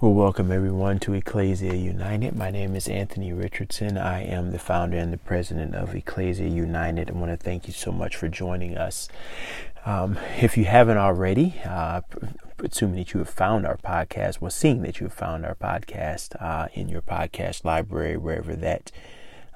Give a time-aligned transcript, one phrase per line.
[0.00, 2.36] Well, welcome everyone to Ecclesia United.
[2.36, 3.98] My name is Anthony Richardson.
[3.98, 7.10] I am the founder and the president of Ecclesia United.
[7.10, 9.08] I want to thank you so much for joining us.
[9.84, 12.02] Um, if you haven't already, uh,
[12.60, 16.40] assuming that you have found our podcast, well, seeing that you have found our podcast
[16.40, 18.92] uh, in your podcast library, wherever that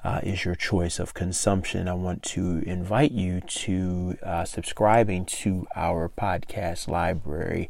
[0.03, 5.65] uh, is your choice of consumption, I want to invite you to uh, subscribing to
[5.75, 7.69] our podcast library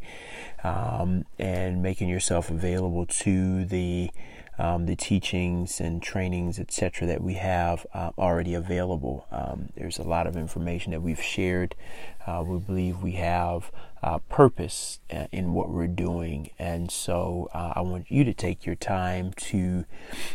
[0.63, 4.09] um, and making yourself available to the
[4.59, 9.25] um, the teachings and trainings, etc., that we have uh, already available.
[9.31, 11.73] Um, there's a lot of information that we've shared.
[12.27, 13.71] Uh, we believe we have
[14.03, 18.65] uh, purpose uh, in what we're doing, and so uh, I want you to take
[18.65, 19.85] your time to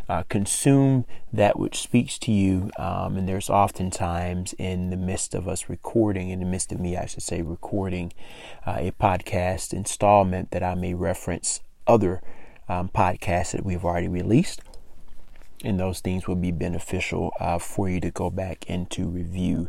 [0.09, 2.71] uh, consume that which speaks to you.
[2.79, 6.97] Um, and there's oftentimes in the midst of us recording, in the midst of me,
[6.97, 8.13] I should say, recording
[8.67, 12.23] a podcast installment that I may reference other
[12.69, 14.61] um, podcasts that we've already released.
[15.65, 19.69] And those things will be beneficial uh, for you to go back and to review.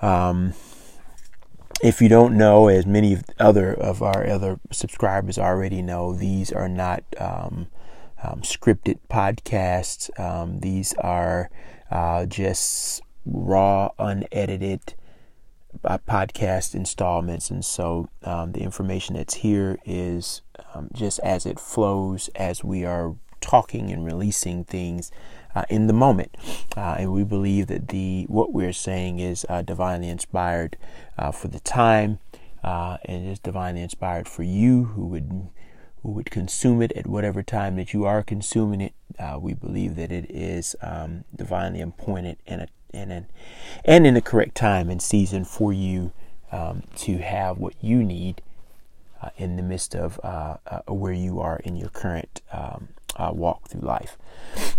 [0.00, 0.54] Um,
[1.82, 6.68] if you don't know, as many other of our other subscribers already know, these are
[6.68, 7.68] not um,
[8.22, 10.08] um, scripted podcasts.
[10.18, 11.50] Um, these are
[11.90, 14.94] uh, just raw, unedited
[15.84, 17.50] uh, podcast installments.
[17.50, 20.42] And so um, the information that's here is
[20.74, 25.10] um, just as it flows as we are talking and releasing things
[25.54, 26.36] uh, in the moment.
[26.76, 30.76] Uh, and we believe that the what we're saying is uh, divinely inspired
[31.18, 32.18] uh, for the time
[32.62, 35.48] uh, and is divinely inspired for you who would
[36.02, 38.92] who would consume it at whatever time that you are consuming it.
[39.18, 43.26] Uh, we believe that it is um, divinely appointed and a, and an,
[43.84, 46.12] and in the correct time and season for you
[46.52, 48.42] um, to have what you need
[49.38, 50.20] in the midst of
[50.86, 54.16] where you are in your current um, uh, walk through life.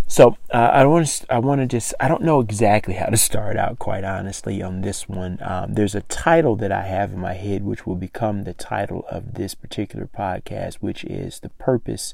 [0.07, 3.17] So uh, I want to I want to just I don't know exactly how to
[3.17, 5.39] start out quite honestly on this one.
[5.41, 9.05] Um, there's a title that I have in my head which will become the title
[9.09, 12.13] of this particular podcast, which is the purpose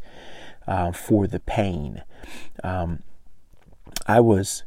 [0.67, 2.03] uh, for the pain.
[2.63, 3.03] Um,
[4.07, 4.63] I was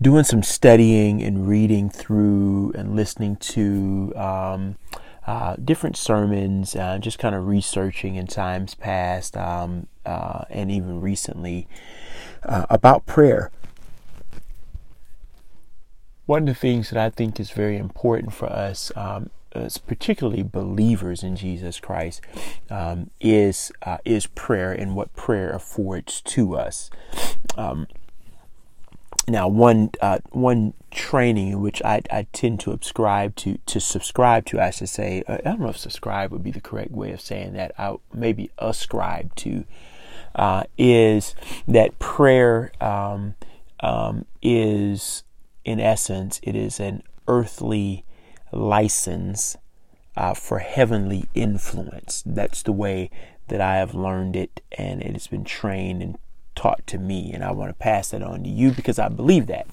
[0.00, 4.76] doing some studying and reading through and listening to um,
[5.30, 11.00] uh, different sermons, uh, just kind of researching in times past um, uh, and even
[11.00, 11.68] recently
[12.42, 13.52] uh, about prayer.
[16.26, 20.42] One of the things that I think is very important for us, um, as particularly
[20.42, 22.22] believers in Jesus Christ,
[22.68, 26.90] um, is uh, is prayer and what prayer affords to us.
[29.30, 34.44] Now, one uh, one training in which I, I tend to subscribe to to subscribe
[34.46, 37.12] to, I should say, uh, I don't know if subscribe would be the correct way
[37.12, 37.72] of saying that.
[37.78, 39.64] I maybe ascribe to
[40.34, 41.36] uh, is
[41.68, 43.36] that prayer um,
[43.80, 45.22] um, is,
[45.64, 48.04] in essence, it is an earthly
[48.52, 49.56] license
[50.16, 52.24] uh, for heavenly influence.
[52.26, 53.10] That's the way
[53.46, 56.18] that I have learned it, and it has been trained and
[56.60, 59.46] taught to me, and I want to pass that on to you because I believe
[59.46, 59.66] that.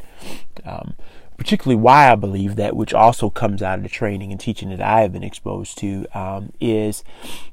[0.63, 0.93] Um,
[1.35, 4.79] particularly why I believe that, which also comes out of the training and teaching that
[4.79, 7.03] I have been exposed to, um, is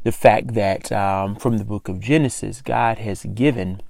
[0.04, 3.82] the fact that um, from the book of Genesis, God has given,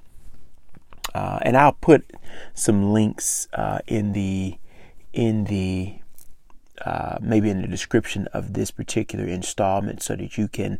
[1.14, 2.10] uh, and I'll put
[2.54, 4.56] some links uh, in the
[5.12, 5.96] in the
[6.82, 10.78] uh, maybe in the description of this particular installment so that you can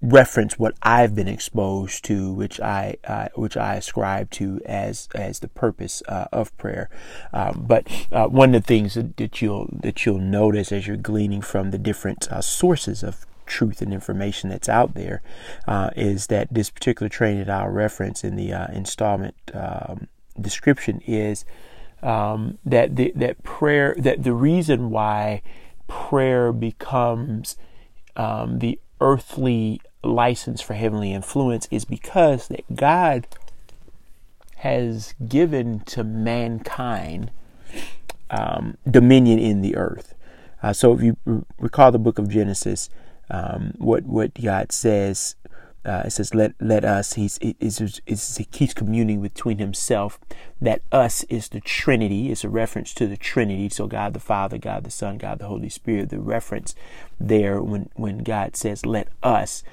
[0.00, 5.40] reference what I've been exposed to, which I uh, which I ascribe to as as
[5.40, 6.88] the purpose uh, of prayer.
[7.32, 10.96] Um, but uh, one of the things that, that, you'll that you'll notice as you're
[10.96, 15.22] gleaning from the different uh, sources of truth and information that's out there
[15.96, 20.08] is that this particular training that I'll reference in the installment um,
[20.38, 21.46] description is
[22.02, 25.42] um, that the, that prayer that the reason why
[25.88, 27.56] prayer becomes
[28.16, 33.26] um, the earthly license for heavenly influence is because that God
[34.56, 37.30] has given to mankind
[38.30, 40.14] um, dominion in the earth.
[40.62, 41.16] Uh, so if you
[41.58, 42.90] recall the book of Genesis,
[43.30, 45.36] um, what what God says
[45.88, 50.20] uh, it says, "Let let us." He's is he's communing between himself.
[50.60, 52.30] That us is the Trinity.
[52.30, 53.70] It's a reference to the Trinity.
[53.70, 56.10] So God the Father, God the Son, God the Holy Spirit.
[56.10, 56.74] The reference
[57.18, 59.64] there when when God says, "Let us,"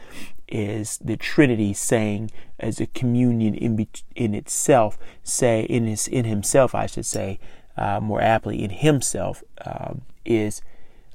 [0.47, 4.97] is the Trinity saying as a communion in be, in itself.
[5.23, 7.39] Say in his in himself, I should say
[7.75, 10.61] uh, more aptly in himself um, is,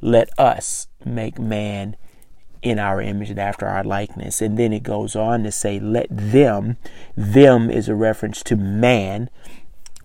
[0.03, 1.96] "Let us make man."
[2.62, 4.41] In our image and after our likeness.
[4.41, 6.77] And then it goes on to say, let them,
[7.17, 9.31] them is a reference to man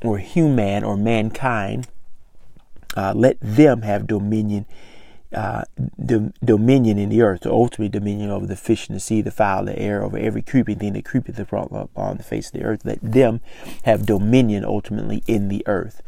[0.02, 1.88] or human or mankind.
[2.96, 4.66] Uh, let them have dominion,
[5.34, 5.63] uh,
[6.04, 9.31] do, dominion in the earth, the ultimate dominion over the fish in the sea, the
[9.31, 12.86] fowl, the air, over every creeping thing that creepeth upon the face of the earth.
[12.86, 13.42] Let them
[13.84, 16.01] have dominion ultimately in the earth.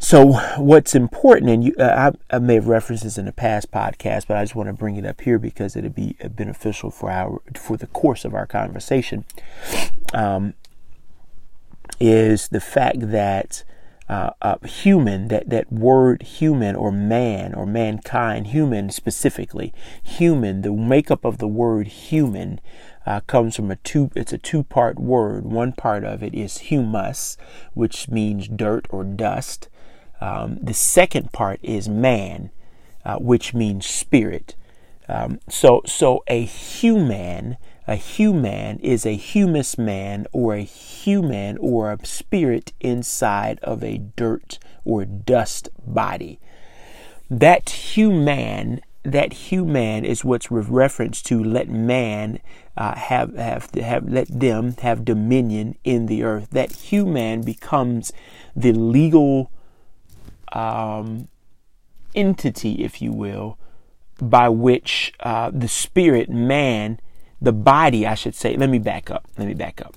[0.00, 3.72] So, what's important, and you, uh, I, I, may have referenced this in a past
[3.72, 6.92] podcast, but I just want to bring it up here because it'll be uh, beneficial
[6.92, 9.24] for our for the course of our conversation.
[10.14, 10.54] Um,
[11.98, 13.64] is the fact that
[14.08, 20.72] uh, uh, human, that that word human or man or mankind, human specifically, human, the
[20.72, 22.60] makeup of the word human
[23.04, 24.10] uh, comes from a two.
[24.14, 25.44] It's a two-part word.
[25.44, 27.36] One part of it is humus,
[27.74, 29.68] which means dirt or dust
[30.20, 32.50] um, the second part is man,
[33.04, 34.56] uh, which means spirit.
[35.08, 37.56] Um, so, so a human,
[37.86, 43.98] a human is a humus man or a human or a spirit inside of a
[43.98, 46.38] dirt or dust body.
[47.30, 52.40] That human, that human is what's with reference to let man
[52.76, 56.48] uh, have have have let them have dominion in the earth.
[56.50, 58.12] That human becomes
[58.54, 59.50] the legal
[60.52, 61.28] um,
[62.14, 63.58] entity, if you will,
[64.20, 66.98] by which uh, the spirit, man,
[67.40, 69.26] the body, I should say, let me back up.
[69.36, 69.96] Let me back up.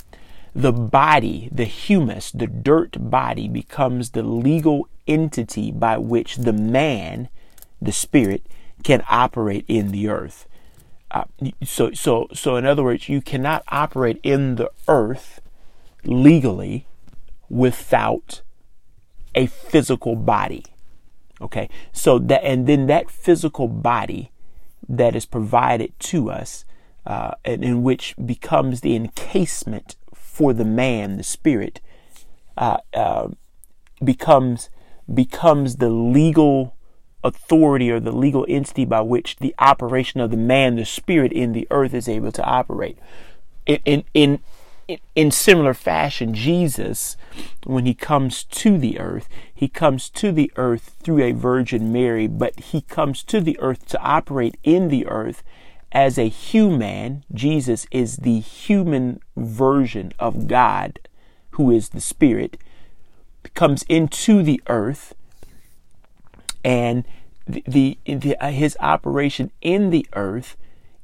[0.53, 7.29] The body, the humus, the dirt body becomes the legal entity by which the man,
[7.81, 8.45] the spirit,
[8.83, 10.47] can operate in the earth.
[11.09, 11.23] Uh,
[11.63, 15.41] so, so, so, in other words, you cannot operate in the earth
[16.03, 16.85] legally
[17.49, 18.41] without
[19.35, 20.65] a physical body.
[21.41, 24.31] Okay, so that and then that physical body
[24.87, 26.65] that is provided to us,
[27.05, 31.81] uh, and in which becomes the encasement for the man, the spirit,
[32.57, 33.29] uh, uh,
[34.03, 34.69] becomes
[35.11, 36.75] becomes the legal
[37.23, 41.53] authority or the legal entity by which the operation of the man, the spirit in
[41.53, 42.97] the earth is able to operate.
[43.65, 44.39] In in in,
[45.15, 47.17] in similar fashion, Jesus,
[47.65, 52.27] when he comes to the earth, he comes to the earth through a Virgin Mary,
[52.27, 55.43] but he comes to the earth to operate in the earth
[55.91, 57.23] as a human.
[57.33, 60.99] Jesus is the human version of God,
[61.51, 62.57] who is the Spirit,
[63.53, 65.13] comes into the earth,
[66.63, 67.03] and
[67.47, 70.55] the, the, the uh, his operation in the earth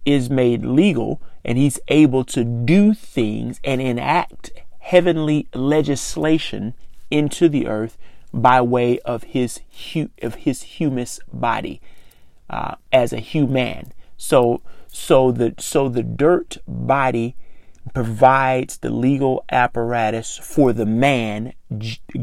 [0.07, 6.73] is made legal and he's able to do things and enact heavenly legislation
[7.11, 7.97] into the earth
[8.33, 9.59] by way of his
[9.93, 11.81] hu- of his humus body
[12.49, 13.91] uh, as a human.
[14.15, 17.35] So so the so the dirt body
[17.93, 21.51] provides the legal apparatus for the man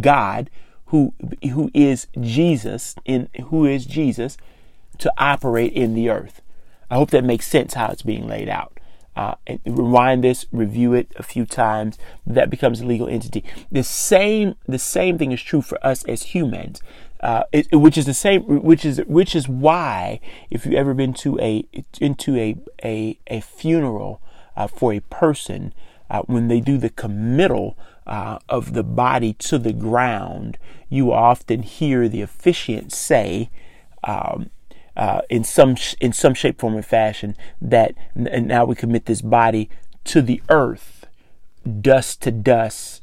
[0.01, 0.49] God
[0.87, 1.13] who
[1.53, 4.39] who is Jesus in who is Jesus
[4.97, 6.41] to operate in the earth.
[6.95, 8.79] I hope that makes sense how it's being laid out.
[9.17, 9.35] Uh,
[9.67, 11.99] rewind this, review it a few times.
[12.25, 13.43] That becomes a legal entity.
[13.73, 16.81] The same, the same thing is true for us as humans,
[17.19, 20.21] uh, it, which is the same, which is which is why
[20.51, 21.67] if you've ever been to a
[22.01, 22.55] into a
[22.85, 24.23] a, a funeral
[24.57, 25.75] uh, for a person,
[26.09, 30.59] uh, when they do the committal uh, of the body to the ground,
[30.89, 33.51] you often hear the officiant say.
[34.05, 34.51] Um,
[34.97, 39.23] uh, in some in some shape, form, or fashion that and now we commit this
[39.23, 39.69] body
[40.05, 41.07] to the earth,
[41.81, 43.03] dust to dust,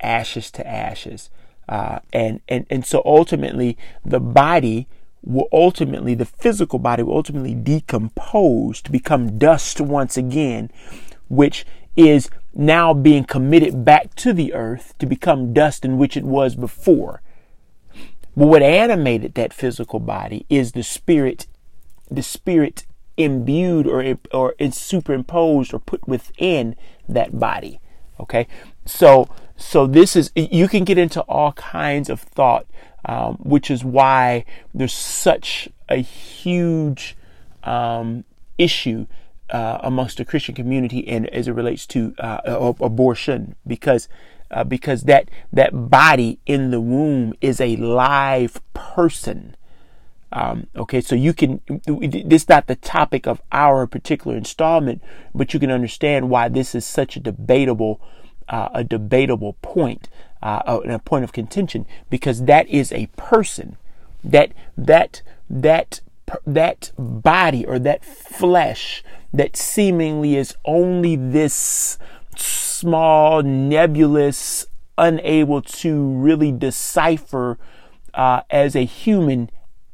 [0.00, 1.30] ashes to ashes,
[1.68, 4.88] uh, and and and so ultimately the body
[5.22, 10.70] will ultimately the physical body will ultimately decompose to become dust once again,
[11.28, 11.64] which
[11.96, 16.54] is now being committed back to the earth to become dust in which it was
[16.54, 17.22] before.
[18.38, 21.48] But what animated that physical body is the spirit,
[22.08, 26.76] the spirit imbued or or it's superimposed or put within
[27.08, 27.80] that body.
[28.20, 28.46] Okay,
[28.86, 32.66] so so this is you can get into all kinds of thought,
[33.06, 37.16] um, which is why there's such a huge
[37.64, 38.22] um,
[38.56, 39.08] issue
[39.50, 44.08] uh, amongst the Christian community and as it relates to uh, abortion because
[44.50, 49.56] uh, because that that body in the womb is a live person.
[50.30, 51.60] Um, okay, so you can.
[51.86, 55.02] This is not the topic of our particular installment,
[55.34, 58.00] but you can understand why this is such a debatable,
[58.48, 60.08] uh, a debatable point,
[60.42, 63.76] uh, a point of contention, because that is a person.
[64.22, 66.00] That that that
[66.46, 69.02] that body or that flesh
[69.32, 71.98] that seemingly is only this
[72.40, 74.66] small, nebulous,
[74.96, 77.58] unable to really decipher
[78.14, 79.50] uh, as a human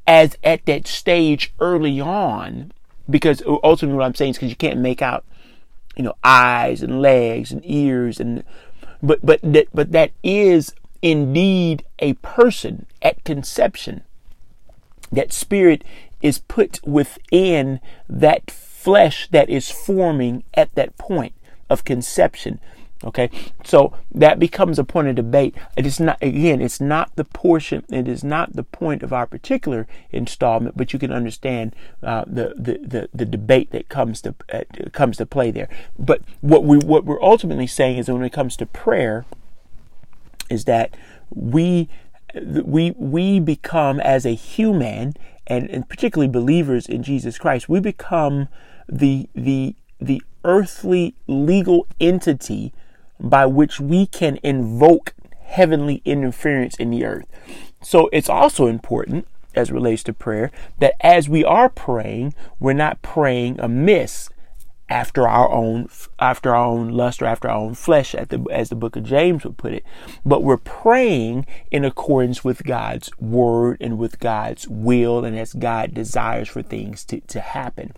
[0.07, 2.73] as at that stage early on.
[3.09, 5.25] Because ultimately what I'm saying is because you can't make out
[5.97, 8.43] you know eyes and legs and ears and
[9.03, 14.03] but but that but that is indeed a person at conception.
[15.13, 15.85] That spirit
[16.23, 21.35] is put within that flesh that is forming at that point
[21.69, 22.61] of conception.
[23.03, 23.29] Okay,
[23.65, 25.55] so that becomes a point of debate.
[25.77, 29.27] It is not, again, it's not the portion, it is not the point of our
[29.27, 34.35] particular installment, but you can understand uh, the, the, the, the, debate that comes to,
[34.51, 35.69] uh, comes to play there.
[35.99, 39.27] But what, we, what we're ultimately saying is when it comes to prayer,
[40.49, 40.97] is that
[41.29, 41.91] we,
[42.43, 45.15] we, we become as a human,
[45.47, 48.49] and, and particularly believers in Jesus Christ, we become
[48.89, 52.73] the, the, the earthly legal entity
[53.19, 57.27] by which we can invoke heavenly interference in the earth.
[57.83, 63.03] So it's also important as relates to prayer that as we are praying, we're not
[63.03, 64.31] praying amiss
[64.89, 68.75] after our own after our own lust or after our own flesh the, as the
[68.75, 69.83] book of James would put it
[70.27, 75.95] but we're praying in accordance with God's word and with God's will and as God
[75.95, 77.95] desires for things to, to happen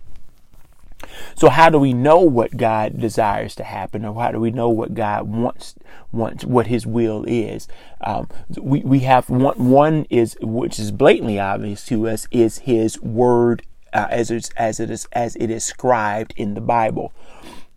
[1.35, 4.69] so how do we know what God desires to happen, or how do we know
[4.69, 5.75] what God wants,
[6.11, 7.67] wants what His will is?
[8.01, 13.01] Um, we we have one one is which is blatantly obvious to us is His
[13.01, 17.13] word uh, as it, as it is as it is scribed in the Bible.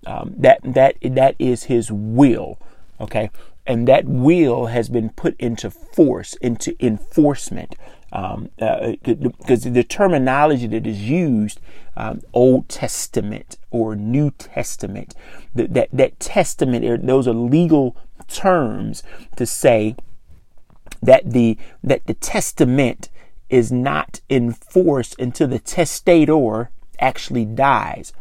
[0.07, 2.59] Um, that that that is His will.
[3.01, 3.31] Okay,
[3.67, 7.77] and that will has been put into force, into enforcement
[8.13, 11.61] um, uh, because the terminology that is used,
[11.97, 15.15] um, Old Testament or New Testament,
[15.55, 17.97] that, that, that testament, those are legal
[18.29, 19.03] terms
[19.37, 19.97] to say
[21.03, 23.09] that the, that the testament
[23.49, 28.13] is not enforced until the testator actually dies.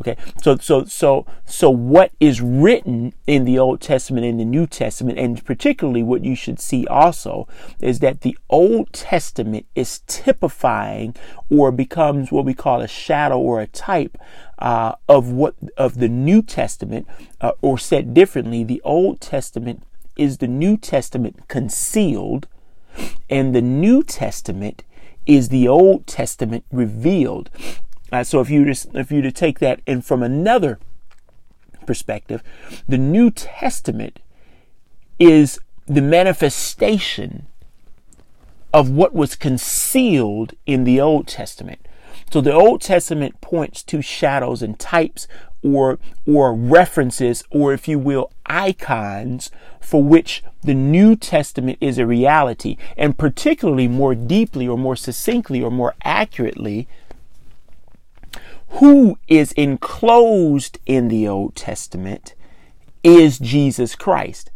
[0.00, 4.66] Okay, so so so so what is written in the Old Testament and the New
[4.66, 7.46] Testament, and particularly what you should see also
[7.80, 11.14] is that the Old Testament is typifying
[11.50, 14.16] or becomes what we call a shadow or a type
[14.58, 17.06] uh, of what of the New Testament,
[17.42, 19.82] uh, or said differently, the Old Testament
[20.16, 22.48] is the New Testament concealed,
[23.28, 24.82] and the New Testament
[25.26, 27.50] is the Old Testament revealed.
[28.12, 30.78] Uh, so if you just if you to take that and from another
[31.86, 32.42] perspective,
[32.88, 34.20] the New Testament
[35.18, 37.46] is the manifestation
[38.72, 41.80] of what was concealed in the Old Testament.
[42.30, 45.26] So the Old Testament points to shadows and types
[45.62, 49.50] or or references or if you will icons
[49.80, 55.60] for which the New Testament is a reality and particularly more deeply or more succinctly
[55.60, 56.88] or more accurately
[58.72, 62.34] who is enclosed in the Old Testament
[63.02, 64.50] is Jesus Christ.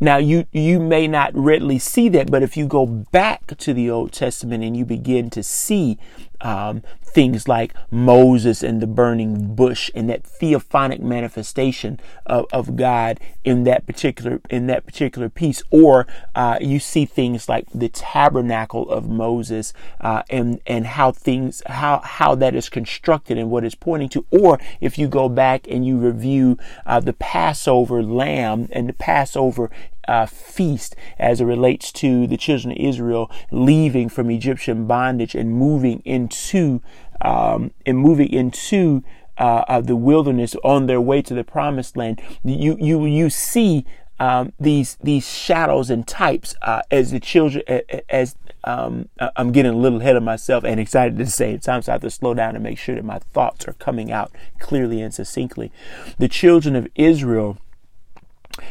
[0.00, 3.90] Now you you may not readily see that, but if you go back to the
[3.90, 5.98] Old Testament and you begin to see
[6.40, 13.18] um, things like Moses and the burning bush and that theophanic manifestation of, of God
[13.44, 18.88] in that particular in that particular piece, or uh, you see things like the tabernacle
[18.90, 23.74] of Moses uh, and and how things how how that is constructed and what it's
[23.74, 28.88] pointing to, or if you go back and you review uh, the Passover lamb and
[28.88, 29.70] the Passover
[30.08, 35.52] uh, feast as it relates to the children of Israel leaving from Egyptian bondage and
[35.52, 36.80] moving into
[37.20, 39.02] um, and moving into
[39.38, 42.20] uh, uh, the wilderness on their way to the promised land.
[42.42, 43.84] You you you see
[44.18, 47.62] um, these these shadows and types uh, as the children
[48.08, 48.34] as
[48.64, 51.92] um, I'm getting a little ahead of myself and excited at the same time, so
[51.92, 55.00] I have to slow down and make sure that my thoughts are coming out clearly
[55.00, 55.70] and succinctly.
[56.18, 57.58] The children of Israel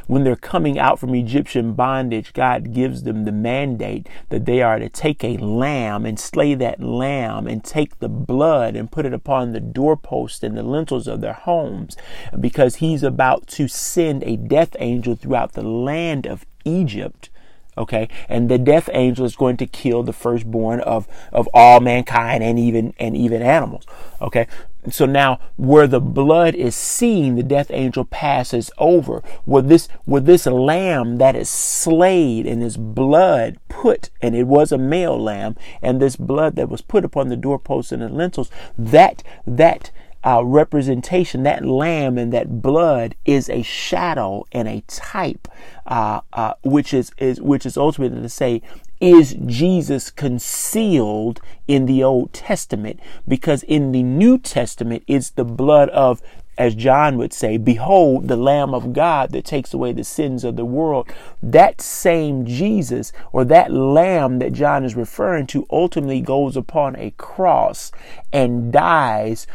[0.07, 4.79] when they're coming out from Egyptian bondage, God gives them the mandate that they are
[4.79, 9.13] to take a lamb and slay that lamb and take the blood and put it
[9.13, 11.95] upon the doorpost and the lintels of their homes
[12.39, 17.29] because he's about to send a death angel throughout the land of Egypt
[17.77, 18.09] okay?
[18.27, 22.57] And the death angel is going to kill the firstborn of of all mankind and
[22.57, 23.85] even and even animals
[24.21, 24.47] okay
[24.89, 29.21] so now where the blood is seen, the death angel passes over.
[29.45, 34.71] Where this, where this lamb that is slayed and his blood put, and it was
[34.71, 38.49] a male lamb, and this blood that was put upon the doorposts and the lintels,
[38.77, 39.91] that that
[40.23, 45.47] uh, representation, that lamb and that blood is a shadow and a type,
[45.85, 48.61] uh, uh, which is, is which is ultimately to say,
[48.99, 52.99] is Jesus concealed in the Old Testament?
[53.27, 56.21] Because in the New Testament, it's the blood of
[56.57, 60.55] as John would say, Behold the Lamb of God that takes away the sins of
[60.55, 61.07] the world.
[61.41, 67.11] That same Jesus or that Lamb that John is referring to ultimately goes upon a
[67.11, 67.91] cross
[68.33, 69.45] and dies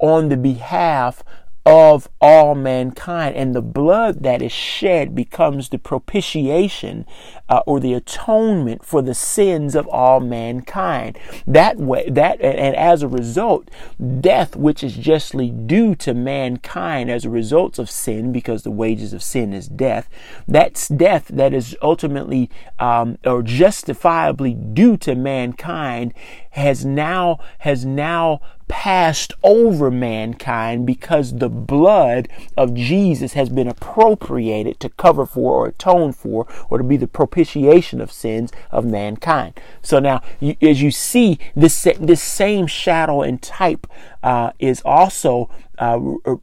[0.00, 1.22] on the behalf
[1.66, 3.36] of all mankind.
[3.36, 7.06] And the blood that is shed becomes the propitiation
[7.48, 11.18] uh, or the atonement for the sins of all mankind.
[11.46, 13.70] That way, that, and as a result,
[14.20, 19.12] death, which is justly due to mankind as a result of sin, because the wages
[19.12, 20.08] of sin is death,
[20.48, 26.14] that's death that is ultimately um, or justifiably due to mankind
[26.50, 28.40] has now has now
[28.70, 35.66] passed over mankind because the blood of Jesus has been appropriated to cover for or
[35.66, 39.60] atone for or to be the propitiation of sins of mankind.
[39.82, 43.88] So now, you, as you see, this, this same shadow and type
[44.22, 45.98] uh, is also uh,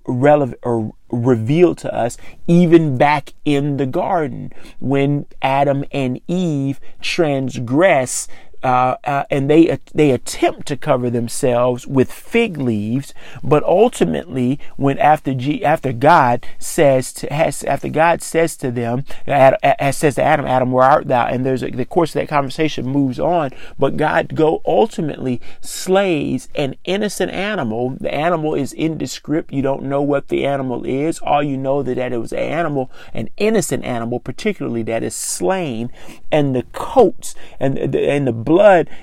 [0.06, 2.18] relevant or revealed to us
[2.48, 8.28] even back in the garden when Adam and Eve transgress
[8.68, 15.00] uh, uh, and they they attempt to cover themselves with fig leaves, but ultimately, when
[15.00, 19.58] after G, after God says to has after God says to them, Adam,
[19.94, 21.28] says to Adam, Adam, where art thou?
[21.28, 26.50] And there's a, the course of that conversation moves on, but God go ultimately slays
[26.54, 27.92] an innocent animal.
[27.92, 29.54] The animal is indescript.
[29.54, 31.20] You don't know what the animal is.
[31.20, 35.16] All you know that, that it was an animal, an innocent animal, particularly that is
[35.16, 35.90] slain,
[36.34, 38.57] and the coats and the, and the blood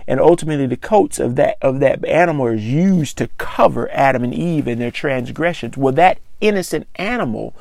[0.06, 4.34] and ultimately the coats of that of that animal is used to cover Adam and
[4.34, 5.76] Eve in their transgressions.
[5.76, 7.54] Well, that innocent animal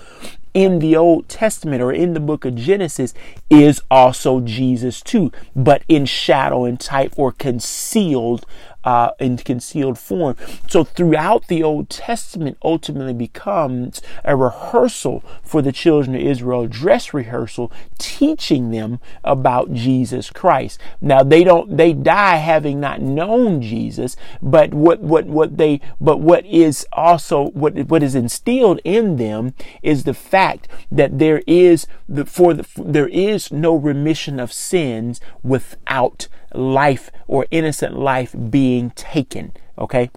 [0.53, 3.13] in the Old Testament or in the book of Genesis
[3.49, 8.45] is also Jesus too, but in shadow and type or concealed
[8.83, 10.35] uh, in concealed form.
[10.67, 17.13] So throughout the Old Testament ultimately becomes a rehearsal for the children of Israel, dress
[17.13, 20.79] rehearsal, teaching them about Jesus Christ.
[21.01, 26.19] Now they don't, they die having not known Jesus, but what, what, what they, but
[26.19, 31.87] what is also, what, what is instilled in them is the fact that there is
[32.07, 38.91] the, for the, there is no remission of sins without life or innocent life being
[38.91, 39.53] taken.
[39.77, 40.09] Okay.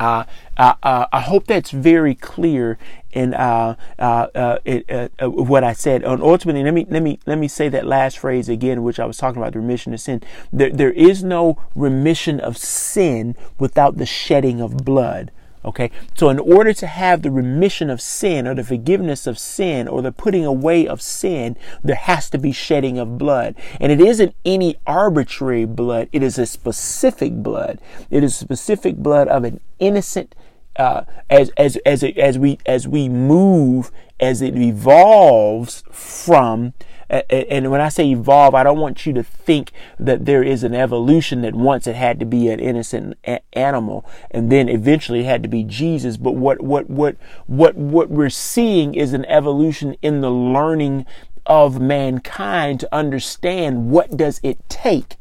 [0.00, 0.24] Uh,
[0.56, 2.78] uh, uh, I hope that's very clear
[3.10, 4.02] in uh, uh,
[4.34, 6.04] uh, it, what I said.
[6.04, 9.06] And ultimately, let me let me let me say that last phrase again, which I
[9.06, 10.22] was talking about the remission of sin.
[10.52, 15.32] There, there is no remission of sin without the shedding of blood.
[15.64, 19.88] Okay, so in order to have the remission of sin or the forgiveness of sin
[19.88, 23.54] or the putting away of sin, there has to be shedding of blood.
[23.80, 27.80] And it isn't any arbitrary blood, it is a specific blood.
[28.10, 30.34] It is specific blood of an innocent
[30.76, 33.90] uh, as as as as we as we move
[34.20, 36.74] as it evolves from
[37.10, 40.74] and when I say evolve, I don't want you to think that there is an
[40.74, 43.16] evolution that once it had to be an innocent
[43.54, 46.18] animal and then eventually it had to be Jesus.
[46.18, 51.06] But what, what, what, what, what we're seeing is an evolution in the learning
[51.46, 55.16] of mankind to understand what does it take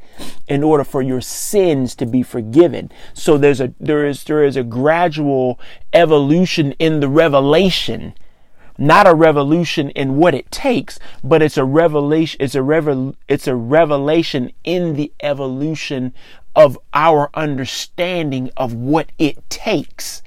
[0.46, 2.92] in order for your sins to be forgiven.
[3.14, 5.58] So there's a there is there is a gradual
[5.94, 8.14] evolution in the revelation
[8.78, 13.48] not a revolution in what it takes, but it's a revelation, it's a revel, it's
[13.48, 16.13] a revelation in the evolution
[16.56, 20.22] of our understanding of what it takes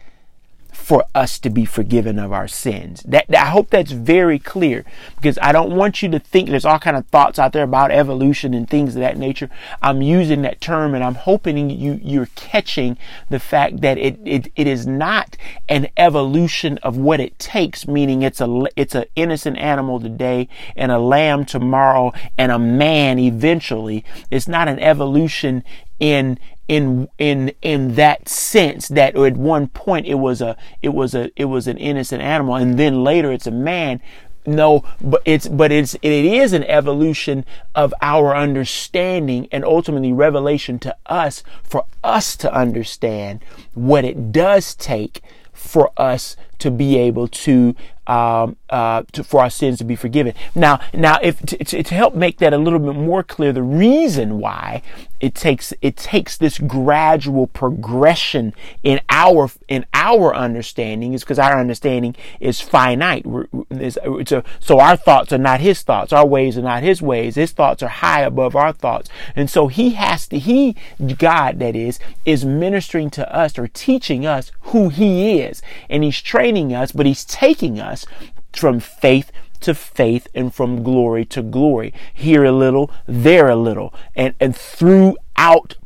[0.81, 3.03] for us to be forgiven of our sins.
[3.03, 4.85] That, I hope that's very clear
[5.17, 7.91] because I don't want you to think there's all kind of thoughts out there about
[7.91, 9.51] evolution and things of that nature.
[9.83, 12.97] I'm using that term and I'm hoping you you're catching
[13.29, 15.37] the fact that it it, it is not
[15.69, 20.91] an evolution of what it takes, meaning it's a it's an innocent animal today and
[20.91, 24.05] a lamb tomorrow and a man eventually.
[24.31, 25.63] It's not an evolution
[26.01, 26.39] in
[26.71, 31.29] in in in that sense that at one point it was a it was a
[31.35, 34.01] it was an innocent animal and then later it's a man.
[34.47, 40.79] No but it's but it's it is an evolution of our understanding and ultimately revelation
[40.79, 43.41] to us for us to understand
[43.75, 47.75] what it does take for us to be able to
[48.11, 50.35] um, uh, to, for our sins to be forgiven.
[50.57, 54.41] Now, now, if to, to, help make that a little bit more clear, the reason
[54.41, 54.83] why
[55.21, 61.61] it takes it takes this gradual progression in our in our understanding is because our
[61.61, 63.25] understanding is finite.
[63.71, 67.01] It's, it's a, so our thoughts are not His thoughts, our ways are not His
[67.01, 67.37] ways.
[67.37, 70.75] His thoughts are high above our thoughts, and so He has to He
[71.17, 76.21] God that is is ministering to us or teaching us who He is, and He's
[76.21, 78.07] training us, but He's taking us us
[78.53, 81.93] from faith to faith and from glory to glory.
[82.15, 83.93] Here a little, there a little.
[84.17, 85.77] And, and throughout,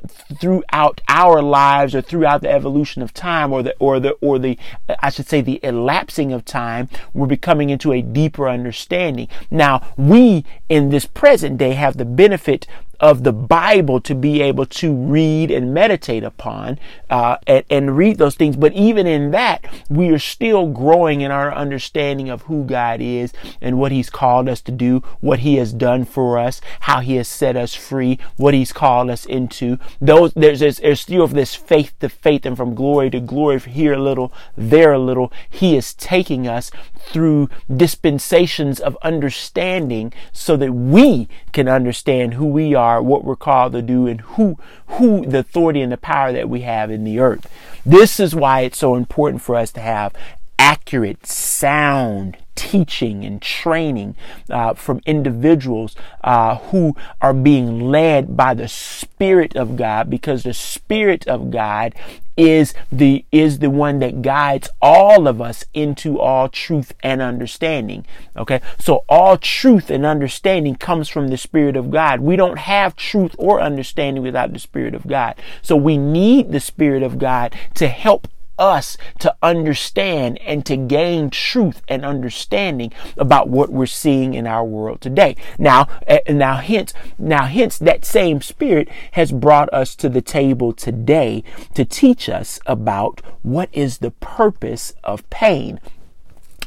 [0.41, 4.57] throughout our lives or throughout the evolution of time or the, or the, or the,
[5.01, 9.27] I should say the elapsing of time, we're becoming into a deeper understanding.
[9.51, 12.69] Now, we in this present day have the benefit
[13.01, 16.79] of the Bible to be able to read and meditate upon
[17.11, 18.57] uh, and, and, read those things.
[18.57, 23.33] But even in that, we are still growing in our understanding of who God is
[23.61, 27.17] and what He's called us to do, what He has done for us, how He
[27.17, 29.79] has set us free, what He's called us into.
[30.01, 33.61] Those there's, there's, there's still of this faith to faith and from glory to glory,
[33.61, 35.33] here a little, there a little.
[35.49, 36.71] He is taking us
[37.07, 43.37] through dispensations of understanding so that we can understand who we are are, what we're
[43.37, 47.05] called to do, and who who the authority and the power that we have in
[47.05, 47.51] the earth.
[47.85, 50.15] This is why it's so important for us to have
[50.59, 54.17] accurate, sound teaching and training
[54.51, 60.55] uh, from individuals uh, who are being led by the Spirit of God, because the
[60.55, 61.95] Spirit of God
[62.37, 68.05] is the is the one that guides all of us into all truth and understanding
[68.37, 68.61] okay?
[68.79, 72.21] So all truth and understanding comes from the spirit of god.
[72.21, 75.37] We don't have truth or understanding without the spirit of god.
[75.63, 81.31] So we need the spirit of god to help us to understand and to gain
[81.31, 85.37] truth and understanding about what we're seeing in our world today.
[85.59, 90.73] Now, eh, now hence, now hence that same spirit has brought us to the table
[90.73, 91.43] today
[91.75, 95.81] to teach us about what is the purpose of pain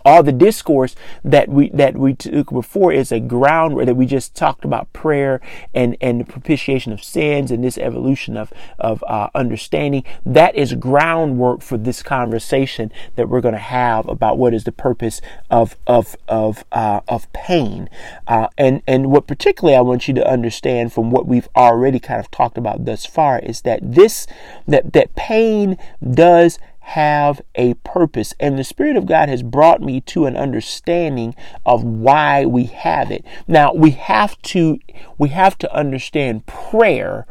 [0.08, 4.34] all the discourse that we that we took before is a ground that we just
[4.34, 5.42] talked about prayer
[5.74, 10.06] and and the propitiation of sins and this evolution of of uh, understanding.
[10.26, 14.72] That is groundwork for this conversation that we're going to have about what is the
[14.72, 15.20] purpose
[15.52, 17.90] of of of uh, of pain.
[18.28, 22.22] Uh, and and what particularly I want you to understand from what we've already kind
[22.22, 24.26] of talked about thus far is that this
[24.66, 28.34] that that pain does have a purpose.
[28.40, 33.12] And the Spirit of God has brought me to an understanding of why we have
[33.12, 33.26] it.
[33.46, 34.80] Now we have to,
[35.18, 37.28] we have to understand prayer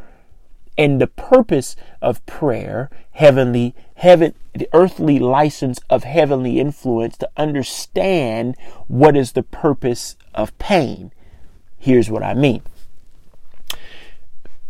[0.77, 8.57] and the purpose of prayer, heavenly, heaven, the earthly license of heavenly influence to understand
[8.89, 11.13] what is the purpose of pain.
[11.79, 12.61] Here's what I mean.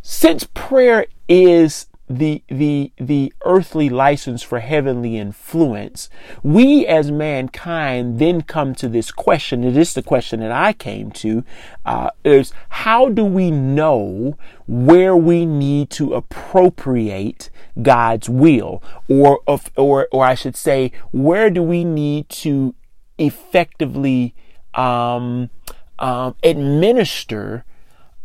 [0.00, 6.08] Since prayer is the the the earthly license for heavenly influence
[6.42, 9.64] we as mankind then come to this question.
[9.64, 11.44] It is the question that i came to
[11.84, 17.50] uh, is how do we know where we need to appropriate
[17.82, 18.82] god's will?
[19.08, 19.40] Or
[19.76, 22.74] or or i should say where do we need to
[23.18, 24.34] effectively
[24.74, 25.50] um,
[25.98, 27.64] um, administer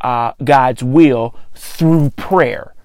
[0.01, 2.75] uh, god's will through prayer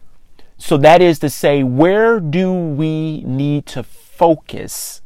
[0.59, 5.03] so that is to say, where do we need to focus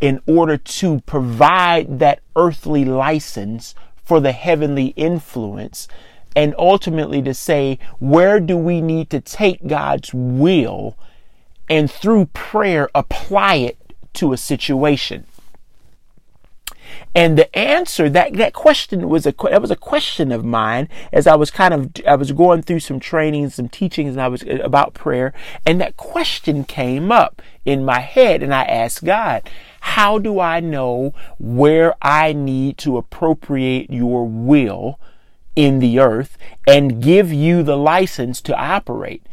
[0.00, 5.88] in order to provide that earthly license for the heavenly influence?
[6.34, 10.96] And ultimately to say, where do we need to take God's will
[11.68, 13.78] and through prayer apply it
[14.14, 15.26] to a situation?
[17.14, 21.26] And the answer that that question was a that was a question of mine as
[21.26, 24.42] I was kind of I was going through some trainings, some teachings, and I was
[24.42, 25.32] uh, about prayer,
[25.66, 29.48] and that question came up in my head, and I asked God,
[29.80, 34.98] "How do I know where I need to appropriate Your will?"
[35.56, 39.24] in the earth and give you the license to operate.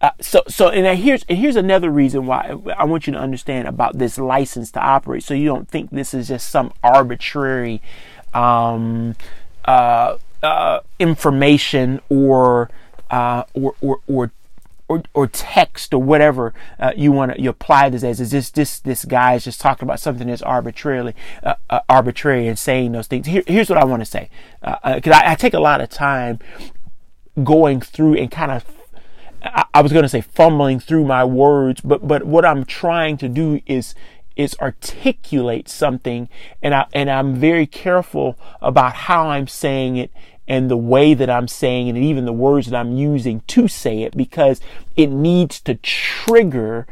[0.00, 3.68] Uh, so, so, and here's and here's another reason why I want you to understand
[3.68, 7.82] about this license to operate, so you don't think this is just some arbitrary
[8.32, 9.14] um,
[9.66, 12.70] uh, uh, information or,
[13.10, 14.32] uh, or or or
[14.88, 18.50] or, or text or whatever uh, you want to you apply this as is this
[18.50, 21.14] this this guy is just talking about something that's arbitrarily
[21.90, 23.26] arbitrary and saying those things.
[23.26, 24.30] Here, here's what I want to say
[24.62, 26.40] because I, I, take a lot of time
[27.44, 28.64] going through and kind of
[29.42, 33.28] I, was going to say fumbling through my words, but but what I'm trying to
[33.28, 33.94] do is
[34.36, 36.28] is articulate something
[36.62, 40.10] and I and I'm very careful about how I'm saying it
[40.48, 43.68] and the way that I'm saying it and even the words that I'm using to
[43.68, 44.60] say it because
[44.96, 46.86] it needs to trigger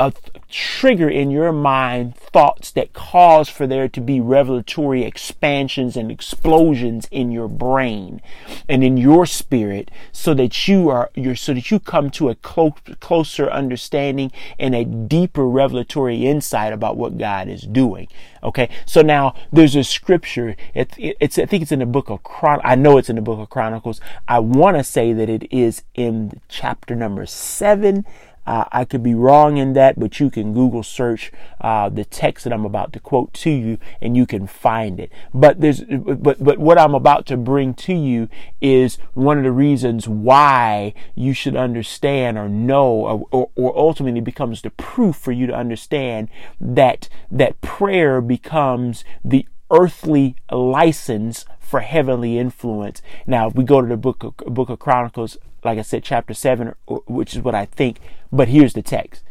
[0.00, 0.12] a
[0.48, 7.06] trigger in your mind thoughts that cause for there to be revelatory expansions and explosions
[7.10, 8.22] in your brain
[8.66, 12.34] and in your spirit so that you are you so that you come to a
[12.36, 18.08] clo- closer understanding and a deeper revelatory insight about what God is doing
[18.42, 18.70] okay?
[18.86, 22.60] So now there's a scripture it's, it's I think it's in the book of Chron
[22.64, 24.00] I know it's in the book of Chronicles.
[24.26, 28.06] I want to say that it is in chapter number 7
[28.50, 32.42] uh, I could be wrong in that, but you can Google search uh, the text
[32.42, 35.12] that I'm about to quote to you, and you can find it.
[35.32, 38.28] But there's, but but what I'm about to bring to you
[38.60, 44.20] is one of the reasons why you should understand or know, or, or, or ultimately
[44.20, 46.28] becomes the proof for you to understand
[46.60, 53.00] that that prayer becomes the earthly license for heavenly influence.
[53.28, 56.34] Now, if we go to the book of, book of Chronicles, like I said, chapter
[56.34, 56.74] 7,
[57.06, 58.00] which is what I think,
[58.32, 59.22] but here's the text.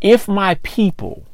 [0.00, 1.24] If my people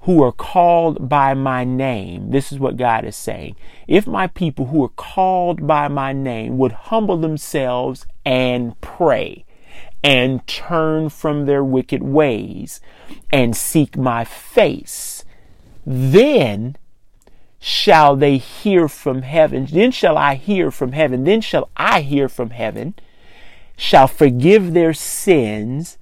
[0.00, 3.56] who are called by my name, this is what God is saying.
[3.88, 9.44] If my people who are called by my name would humble themselves and pray
[10.02, 12.80] and turn from their wicked ways
[13.32, 15.24] and seek my face,
[15.86, 16.76] then
[17.58, 19.66] shall they hear from heaven.
[19.70, 21.24] Then shall I hear from heaven.
[21.24, 22.94] Then shall I hear from heaven,
[23.74, 25.96] shall forgive their sins,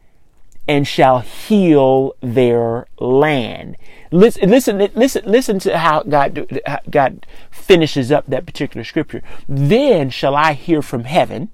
[0.68, 3.76] and shall heal their land.
[4.10, 6.48] Listen, listen, listen, listen to how God,
[6.90, 9.22] God finishes up that particular scripture.
[9.48, 11.52] Then shall I hear from heaven.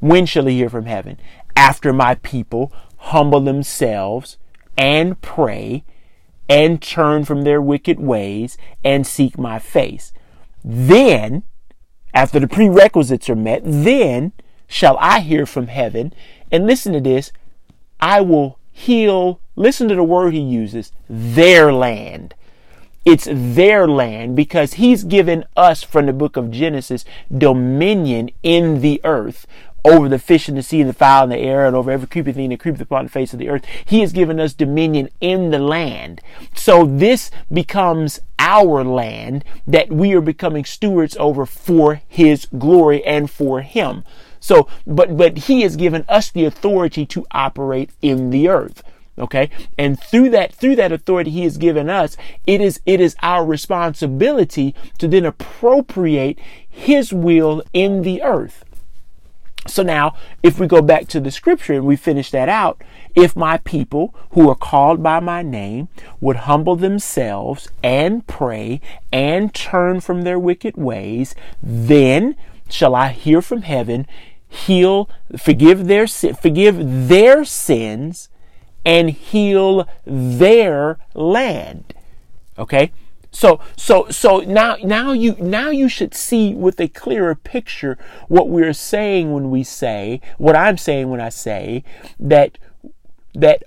[0.00, 1.18] When shall he hear from heaven?
[1.56, 4.38] After my people humble themselves
[4.78, 5.84] and pray
[6.48, 10.12] and turn from their wicked ways and seek my face.
[10.64, 11.42] Then,
[12.14, 14.32] after the prerequisites are met, then
[14.66, 16.12] shall I hear from heaven.
[16.50, 17.32] And listen to this
[18.02, 22.34] I will heal, listen to the word he uses, their land.
[23.04, 27.04] It's their land because he's given us from the book of Genesis
[27.36, 29.46] dominion in the earth
[29.84, 32.06] over the fish in the sea and the fowl in the air and over every
[32.06, 33.64] creeping thing that creepeth upon the face of the earth.
[33.84, 36.20] He has given us dominion in the land.
[36.54, 43.30] So this becomes our land that we are becoming stewards over for his glory and
[43.30, 44.04] for him.
[44.40, 48.82] So, but, but he has given us the authority to operate in the earth.
[49.18, 49.50] Okay.
[49.78, 52.16] And through that, through that authority he has given us,
[52.46, 58.64] it is, it is our responsibility to then appropriate his will in the earth.
[59.66, 62.82] So now, if we go back to the scripture and we finish that out,
[63.14, 65.88] if my people who are called by my name
[66.20, 68.80] would humble themselves and pray
[69.12, 72.34] and turn from their wicked ways, then
[72.68, 74.06] shall I hear from heaven,
[74.48, 78.28] heal, forgive their forgive their sins
[78.84, 81.94] and heal their land.
[82.58, 82.92] Okay?
[83.32, 88.48] So, so, so now, now you, now you should see with a clearer picture what
[88.48, 91.82] we're saying when we say, what I'm saying when I say
[92.20, 92.58] that,
[93.34, 93.64] that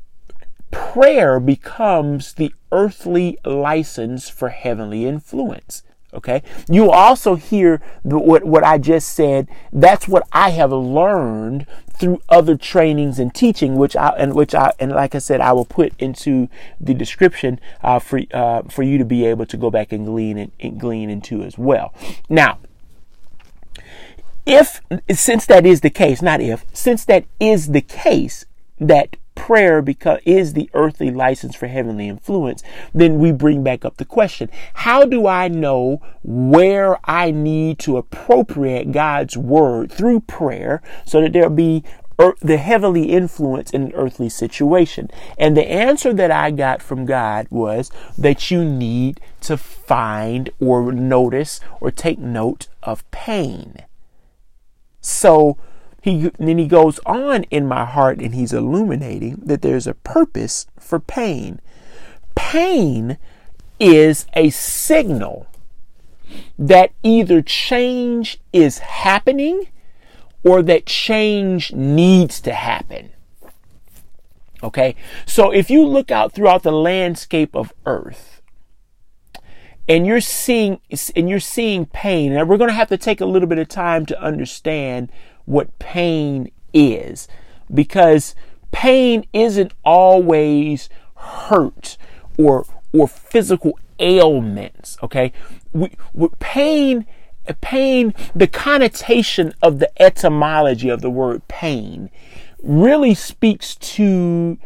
[0.69, 5.81] prayer becomes the earthly license for heavenly influence.
[6.13, 6.43] Okay.
[6.69, 9.49] You also hear the, what, what I just said.
[9.73, 11.65] That's what I have learned
[11.97, 15.53] through other trainings and teaching, which I, and which I, and like I said, I
[15.53, 19.69] will put into the description, uh, for, uh, for you to be able to go
[19.69, 21.93] back and glean and, and glean into as well.
[22.29, 22.59] Now,
[24.45, 24.81] if,
[25.11, 28.45] since that is the case, not if, since that is the case,
[28.79, 33.97] that prayer because is the earthly license for heavenly influence, then we bring back up
[33.97, 40.81] the question, how do I know where I need to appropriate God's word through prayer
[41.05, 41.83] so that there'll be
[42.41, 45.09] the heavenly influence in an earthly situation.
[45.37, 50.91] And the answer that I got from God was that you need to find or
[50.91, 53.83] notice or take note of pain.
[55.01, 55.57] So,
[56.05, 60.67] he then he goes on in my heart and he's illuminating that there's a purpose
[60.79, 61.59] for pain.
[62.35, 63.17] Pain
[63.79, 65.47] is a signal
[66.59, 69.69] that either change is happening
[70.43, 73.09] or that change needs to happen.
[74.61, 74.95] Okay?
[75.25, 78.43] So if you look out throughout the landscape of earth
[79.89, 80.81] and you're seeing
[81.15, 83.67] and you're seeing pain and we're going to have to take a little bit of
[83.67, 85.11] time to understand
[85.45, 87.27] what pain is
[87.73, 88.35] because
[88.71, 91.97] pain isn't always hurt
[92.37, 94.97] or or physical ailments.
[95.03, 95.31] Okay,
[95.73, 97.05] we, we pain
[97.53, 102.09] pain, the connotation of the etymology of the word pain
[102.63, 104.57] really speaks to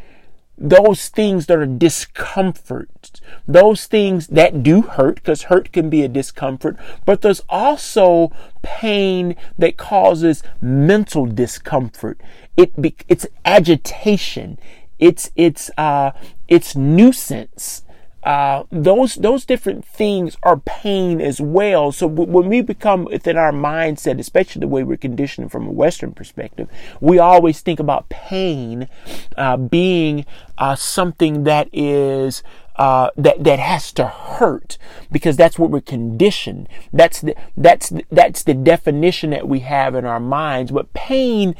[0.57, 6.07] those things that are discomfort, those things that do hurt, because hurt can be a
[6.07, 12.19] discomfort, but there's also pain that causes mental discomfort.
[12.57, 12.73] It
[13.07, 14.59] it's agitation.
[14.99, 16.11] It's it's uh
[16.47, 17.83] it's nuisance
[18.23, 21.91] uh, those those different things are pain as well.
[21.91, 25.71] So w- when we become within our mindset, especially the way we're conditioned from a
[25.71, 26.67] Western perspective,
[26.99, 28.89] we always think about pain
[29.37, 30.25] uh, being
[30.57, 32.43] uh, something that is
[32.79, 34.77] uh, that that has to hurt
[35.11, 36.69] because that's what we're conditioned.
[36.93, 40.71] That's the that's that's the definition that we have in our minds.
[40.71, 41.55] But pain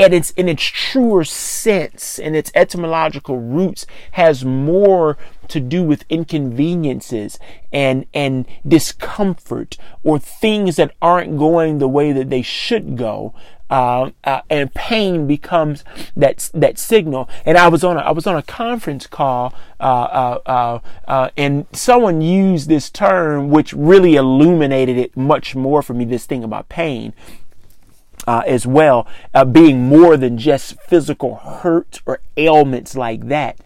[0.00, 6.04] at its in its truer sense in its etymological roots has more to do with
[6.08, 7.38] inconveniences
[7.72, 13.32] and and discomfort or things that aren't going the way that they should go
[13.70, 15.84] uh, uh, and pain becomes
[16.16, 17.28] that that signal.
[17.44, 21.30] And I was on a, I was on a conference call, uh, uh, uh, uh,
[21.36, 26.04] and someone used this term, which really illuminated it much more for me.
[26.04, 27.14] This thing about pain
[28.26, 29.06] as well,
[29.52, 33.58] being more than just physical hurt or ailments like that.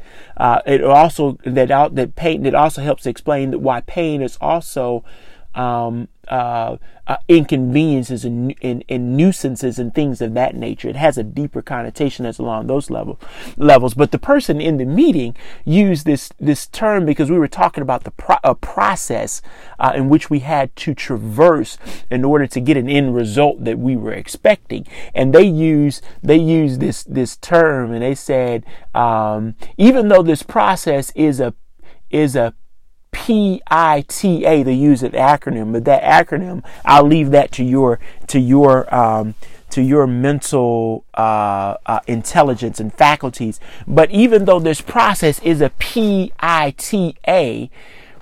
[0.67, 5.05] It also that out that pain that also helps explain why pain is also
[5.59, 6.77] um, uh,
[7.09, 10.89] uh, inconveniences and, and, and, nuisances and things of that nature.
[10.89, 13.19] It has a deeper connotation that's along those level
[13.57, 13.95] levels.
[13.95, 18.05] But the person in the meeting used this this term because we were talking about
[18.05, 19.43] the pro- a process
[19.81, 21.77] uh, in which we had to traverse
[22.11, 24.87] in order to get an end result that we were expecting.
[25.15, 30.43] And they use they use this this term and they said um, even though this
[30.43, 31.55] process is a
[32.11, 32.55] is a
[33.27, 34.63] PITA.
[34.65, 39.35] They use an acronym, but that acronym, I'll leave that to your to your um,
[39.71, 43.61] to your mental uh, uh, intelligence and faculties.
[43.87, 47.69] But even though this process is a PITA,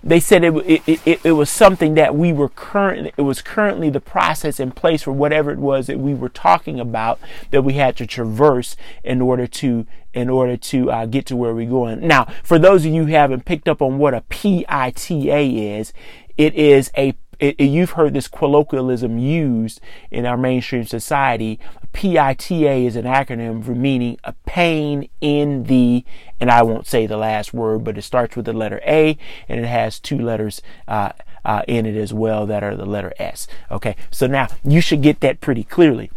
[0.07, 3.91] they said it, it, it, it, was something that we were current it was currently
[3.91, 7.19] the process in place for whatever it was that we were talking about
[7.51, 11.55] that we had to traverse in order to in order to uh, get to where
[11.55, 12.07] we're going.
[12.07, 15.93] Now for those of you who haven't picked up on what a PITA is
[16.37, 21.59] it is a it, it, you've heard this colloquialism used in our mainstream society.
[21.93, 26.05] PITA is an acronym for meaning a pain in the,
[26.41, 29.17] and I won't say the last word, but it starts with the letter A
[29.49, 31.13] and it has two letters uh,
[31.45, 33.47] uh, in it as well that are the letter S.
[33.71, 36.11] Okay, so now you should get that pretty clearly.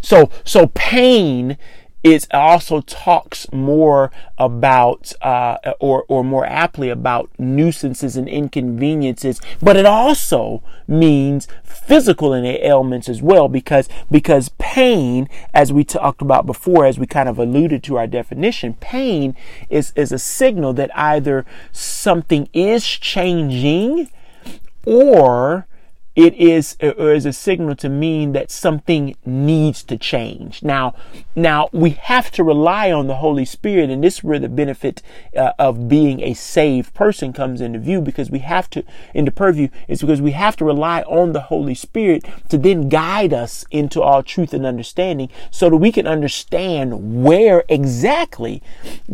[0.00, 1.58] So, so pain
[2.02, 9.76] it also talks more about, uh, or, or more aptly about nuisances and inconveniences, but
[9.76, 16.86] it also means physical ailments as well, because, because pain, as we talked about before,
[16.86, 19.36] as we kind of alluded to our definition, pain
[19.70, 24.08] is, is a signal that either something is changing
[24.84, 25.66] or
[26.14, 30.62] it is or is a signal to mean that something needs to change.
[30.62, 30.94] Now,
[31.34, 35.02] now we have to rely on the Holy Spirit, and this is where the benefit
[35.34, 39.68] uh, of being a saved person comes into view, because we have to into purview
[39.88, 44.02] is because we have to rely on the Holy Spirit to then guide us into
[44.02, 48.62] all truth and understanding, so that we can understand where exactly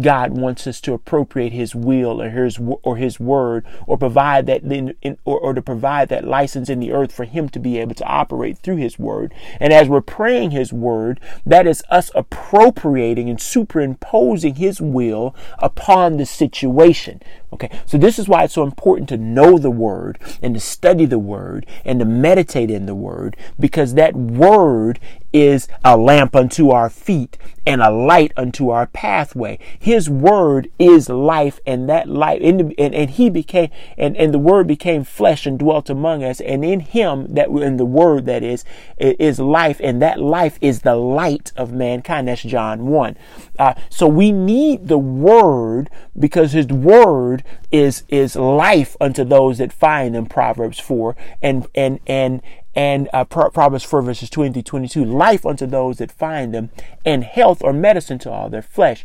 [0.00, 4.62] God wants us to appropriate His will or His or His word, or provide that
[4.64, 7.94] in, or, or to provide that license in the earth for him to be able
[7.94, 9.34] to operate through his word.
[9.60, 16.16] And as we're praying his word, that is us appropriating and superimposing his will upon
[16.16, 17.20] the situation.
[17.52, 21.06] Okay, so this is why it's so important to know the word and to study
[21.06, 25.00] the word and to meditate in the word because that word
[25.32, 29.58] is a lamp unto our feet and a light unto our pathway.
[29.78, 34.38] His word is life and that life and, and, and he became and, and the
[34.38, 38.42] word became flesh and dwelt among us and in him that in the word that
[38.42, 38.64] is
[38.98, 42.28] is life and that life is the light of mankind.
[42.28, 43.16] That's John 1.
[43.58, 47.37] Uh, so we need the word because his word
[47.70, 50.26] is is life unto those that find them.
[50.26, 52.42] Proverbs 4 and and and
[52.74, 56.70] and uh, Proverbs 4 verses 20 22 life unto those that find them
[57.04, 59.04] and health or medicine to all their flesh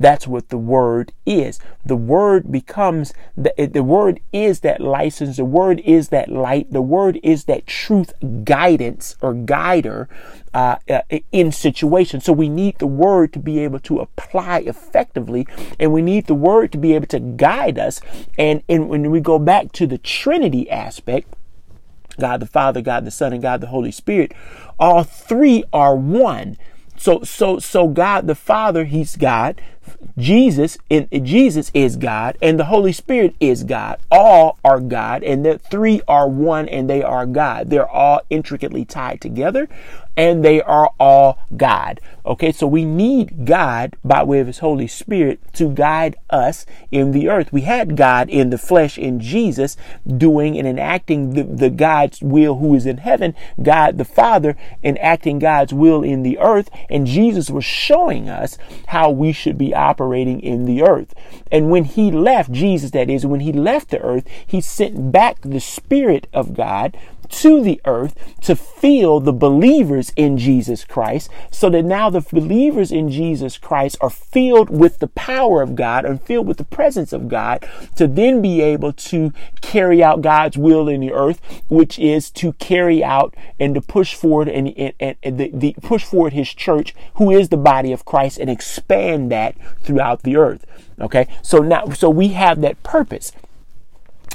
[0.00, 1.58] That's what the word is.
[1.84, 5.38] The word becomes the, the word is that license.
[5.38, 6.72] The word is that light.
[6.72, 8.12] The word is that truth
[8.44, 10.08] guidance or guider
[10.54, 11.00] uh, uh,
[11.32, 12.24] in situations.
[12.24, 15.48] So we need the word to be able to apply effectively,
[15.80, 18.00] and we need the word to be able to guide us.
[18.38, 21.34] And, and when we go back to the Trinity aspect,
[22.20, 24.32] God the Father, God the Son, and God the Holy Spirit,
[24.78, 26.56] all three are one.
[26.98, 29.60] So, so, so God the Father, He's God.
[30.18, 33.98] Jesus in Jesus is God and the Holy Spirit is God.
[34.10, 37.70] All are God and the three are one and they are God.
[37.70, 39.68] They're all intricately tied together
[40.18, 42.00] and they are all God.
[42.26, 47.12] Okay, so we need God by way of His Holy Spirit to guide us in
[47.12, 47.52] the earth.
[47.52, 52.56] We had God in the flesh in Jesus doing and enacting the, the God's will
[52.56, 57.48] who is in heaven, God the Father enacting God's will in the earth, and Jesus
[57.48, 58.58] was showing us
[58.88, 61.14] how we should be operating in the earth.
[61.52, 65.38] And when He left, Jesus that is, when He left the earth, He sent back
[65.42, 66.96] the Spirit of God
[67.28, 72.90] to the earth to fill the believers in Jesus Christ so that now the believers
[72.90, 77.12] in Jesus Christ are filled with the power of God and filled with the presence
[77.12, 81.98] of God to then be able to carry out God's will in the earth, which
[81.98, 84.68] is to carry out and to push forward and,
[85.00, 88.48] and, and the, the push forward his church, who is the body of Christ, and
[88.48, 90.64] expand that throughout the earth.
[91.00, 91.26] Okay.
[91.42, 93.32] So now, so we have that purpose.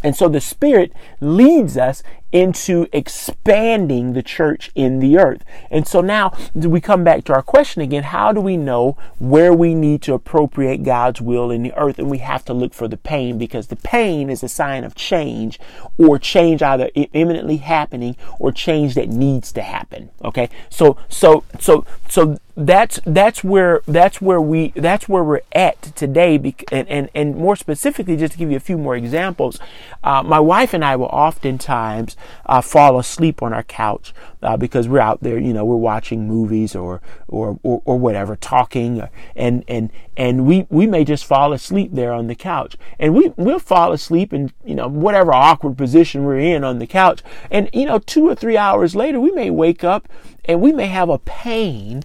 [0.03, 0.91] And so the Spirit
[1.21, 2.03] leads us
[2.33, 5.45] into expanding the church in the earth.
[5.69, 8.03] And so now we come back to our question again.
[8.03, 11.99] How do we know where we need to appropriate God's will in the earth?
[11.99, 14.95] And we have to look for the pain because the pain is a sign of
[14.95, 15.59] change
[15.97, 20.09] or change either imminently happening or change that needs to happen.
[20.23, 20.49] Okay.
[20.71, 26.35] So, so, so, so that's that's where that's where we that's where we're at today
[26.71, 29.59] and and, and more specifically just to give you a few more examples
[30.03, 32.15] uh, my wife and i will oftentimes
[32.45, 36.27] uh, fall asleep on our couch uh, because we're out there, you know, we're watching
[36.27, 41.25] movies or or or, or whatever, talking, uh, and and and we we may just
[41.25, 45.33] fall asleep there on the couch, and we we'll fall asleep in you know whatever
[45.33, 49.19] awkward position we're in on the couch, and you know two or three hours later
[49.19, 50.07] we may wake up
[50.45, 52.03] and we may have a pain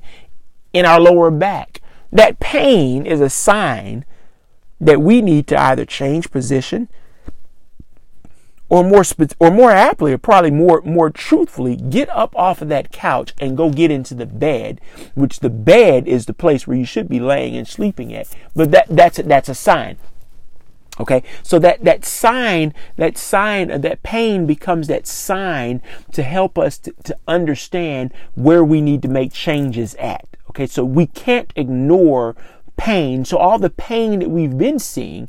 [0.72, 1.80] in our lower back.
[2.12, 4.04] That pain is a sign
[4.80, 6.88] that we need to either change position
[8.68, 9.02] or more
[9.40, 13.56] or more aptly or probably more more truthfully get up off of that couch and
[13.56, 14.80] go get into the bed
[15.14, 18.28] which the bed is the place where you should be laying and sleeping at.
[18.54, 19.96] But that that's a, that's a sign.
[21.00, 21.22] Okay?
[21.42, 26.78] So that that sign that sign uh, that pain becomes that sign to help us
[26.78, 30.26] to, to understand where we need to make changes at.
[30.50, 30.66] Okay?
[30.66, 32.36] So we can't ignore
[32.76, 33.24] pain.
[33.24, 35.28] So all the pain that we've been seeing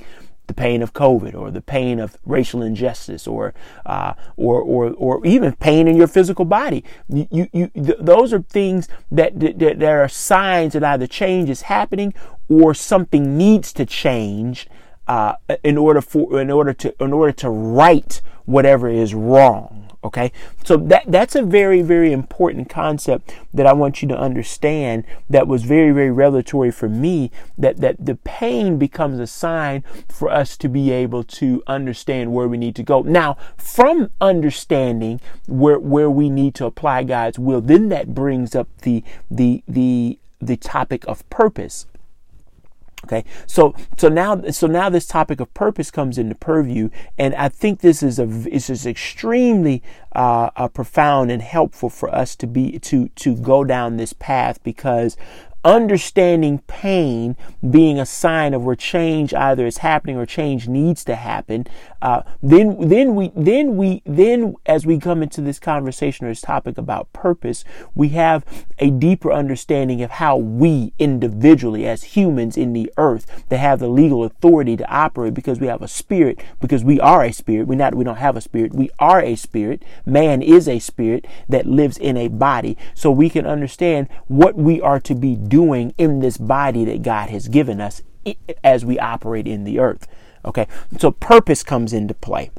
[0.49, 3.53] the pain of COVID or the pain of racial injustice or
[3.85, 6.83] uh, or, or or even pain in your physical body.
[7.07, 11.49] You, you, th- those are things that, that, that there are signs that either change
[11.49, 12.13] is happening
[12.49, 14.67] or something needs to change
[15.07, 19.88] uh, in order for in order to in order to right whatever is wrong.
[20.01, 20.31] Okay.
[20.63, 25.45] So that, that's a very, very important concept that I want you to understand that
[25.45, 30.55] was very, very revelatory for me that, that the pain becomes a sign for us
[30.57, 33.01] to be able to understand where we need to go.
[33.01, 38.69] Now, from understanding where, where we need to apply God's will, then that brings up
[38.83, 41.87] the, the, the, the topic of purpose.
[43.05, 47.47] Okay, so so now so now this topic of purpose comes into purview, and I
[47.47, 49.81] think this is a this is extremely
[50.13, 54.61] uh, uh, profound and helpful for us to be to to go down this path
[54.63, 55.15] because
[55.63, 57.35] understanding pain
[57.69, 61.67] being a sign of where change either is happening or change needs to happen,
[62.01, 66.41] uh, then then we then we then as we come into this conversation or this
[66.41, 68.45] topic about purpose, we have
[68.79, 73.89] a deeper understanding of how we individually as humans in the earth that have the
[73.89, 77.67] legal authority to operate because we have a spirit because we are a spirit.
[77.67, 78.73] We not we don't have a spirit.
[78.73, 79.83] We are a spirit.
[80.05, 82.77] Man is a spirit that lives in a body.
[82.93, 87.29] So we can understand what we are to be doing in this body that God
[87.29, 88.01] has given us
[88.63, 90.07] as we operate in the earth.
[90.45, 92.51] Okay, so purpose comes into play.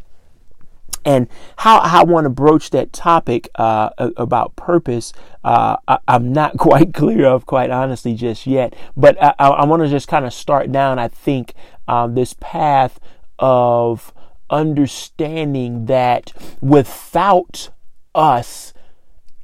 [1.04, 1.28] And
[1.58, 6.92] how, I want to broach that topic uh, about purpose, uh, I, am not quite
[6.92, 8.74] clear of, quite honestly, just yet.
[8.96, 11.54] But I, I want to just kind of start down, I think,
[11.88, 13.00] um, this path
[13.38, 14.12] of
[14.50, 17.70] understanding that without
[18.14, 18.74] us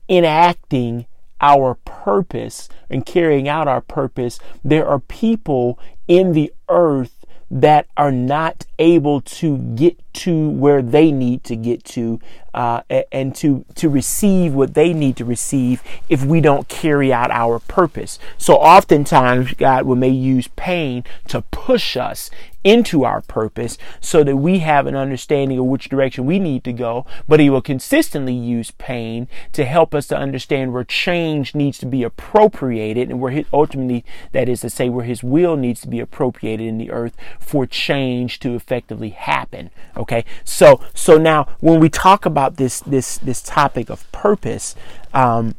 [0.09, 1.07] enacting
[1.41, 5.79] our purpose and carrying out our purpose, there are people
[6.09, 11.85] in the earth that are not able to get to where they need to get
[11.85, 12.19] to
[12.55, 12.81] uh,
[13.13, 17.59] and to to receive what they need to receive if we don't carry out our
[17.59, 18.19] purpose.
[18.39, 22.31] So oftentimes God will may use pain to push us
[22.65, 26.73] into our purpose so that we have an understanding of which direction we need to
[26.73, 31.79] go, but he will consistently use pain to help us to understand where change needs
[31.79, 35.81] to be appropriated and where his, ultimately that is to say where his will needs
[35.81, 39.71] to be appropriated in the earth for change to effectively happen.
[39.97, 40.06] Okay.
[40.45, 44.75] So so now when we talk about this this this topic of purpose,
[45.13, 45.55] um,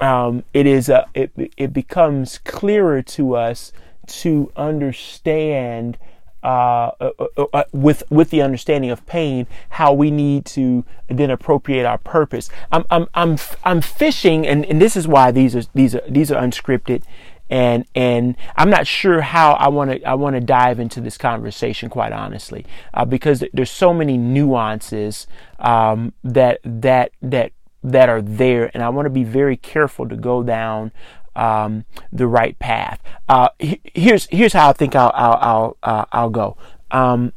[0.00, 3.72] um, it is a, it it becomes clearer to us
[4.06, 5.98] to understand.
[6.42, 11.30] Uh, uh, uh, uh, with with the understanding of pain, how we need to then
[11.30, 12.48] appropriate our purpose.
[12.72, 16.32] I'm I'm I'm I'm fishing, and, and this is why these are these are these
[16.32, 17.02] are unscripted,
[17.50, 21.18] and and I'm not sure how I want to I want to dive into this
[21.18, 25.26] conversation quite honestly uh, because there's so many nuances
[25.58, 30.16] um, that that that that are there and I want to be very careful to
[30.16, 30.92] go down
[31.36, 33.00] um, the right path.
[33.28, 36.56] Uh, here's here's how I think I'll I'll I'll, uh, I'll go.
[36.90, 37.32] Um,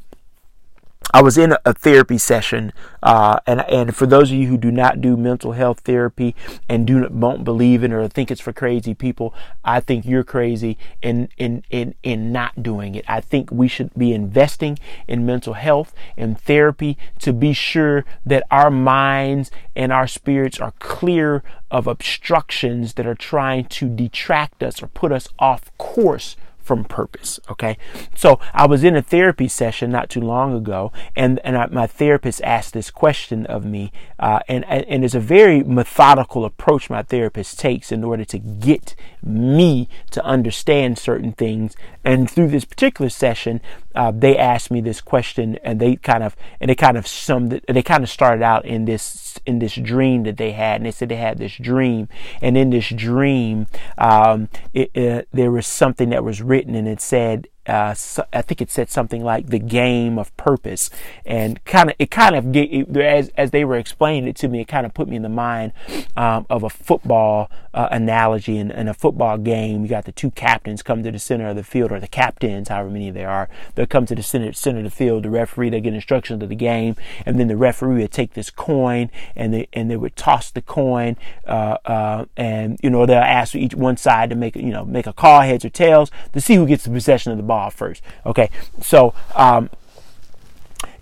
[1.12, 4.72] I was in a therapy session, uh, and and for those of you who do
[4.72, 6.36] not do mental health therapy
[6.70, 9.34] and do won't believe in it or think it's for crazy people,
[9.64, 13.06] I think you're crazy in in in in not doing it.
[13.08, 18.44] I think we should be investing in mental health and therapy to be sure that
[18.50, 24.82] our minds and our spirits are clear of obstructions that are trying to detract us
[24.82, 27.40] or put us off course from purpose.
[27.50, 27.78] Okay.
[28.16, 31.88] So I was in a therapy session not too long ago and, and I, my
[31.88, 33.92] therapist asked this question of me.
[34.20, 38.96] Uh, and, and it's a very methodical approach my therapist takes in order to get
[39.26, 41.76] me to understand certain things.
[42.04, 43.62] And through this particular session,
[43.96, 47.54] uh, they asked me this question and they kind of, and they kind of summed
[47.54, 50.78] it, they kind of started out in this, in this dream that they had.
[50.78, 52.10] And they said they had this dream.
[52.42, 53.68] And in this dream,
[53.98, 57.96] um, it, uh, there was something that was written and it said, uh,
[58.34, 60.90] I think it said something like the game of purpose,
[61.26, 62.56] and kind of it kind of
[62.98, 65.30] as as they were explaining it to me, it kind of put me in the
[65.30, 65.72] mind
[66.18, 68.58] um, of a football uh, analogy.
[68.58, 71.56] and, in, a football game, you got the two captains come to the center of
[71.56, 74.80] the field, or the captains, however many there are, they'll come to the center center
[74.80, 75.24] of the field.
[75.24, 78.50] The referee they get instructions of the game, and then the referee would take this
[78.50, 81.16] coin and they and they would toss the coin,
[81.48, 85.08] uh, uh and you know they'll ask each one side to make you know make
[85.08, 88.04] a call heads or tails to see who gets the possession of the ball first.
[88.26, 88.50] Okay,
[88.82, 89.70] so um,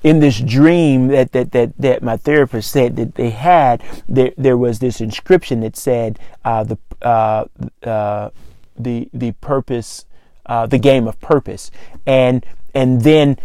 [0.03, 4.57] in this dream that, that, that, that my therapist said that they had, there, there
[4.57, 7.45] was this inscription that said uh, the, uh,
[7.83, 8.29] uh,
[8.77, 10.05] the, the purpose,
[10.45, 11.69] uh, the game of purpose.
[12.05, 13.37] And, and then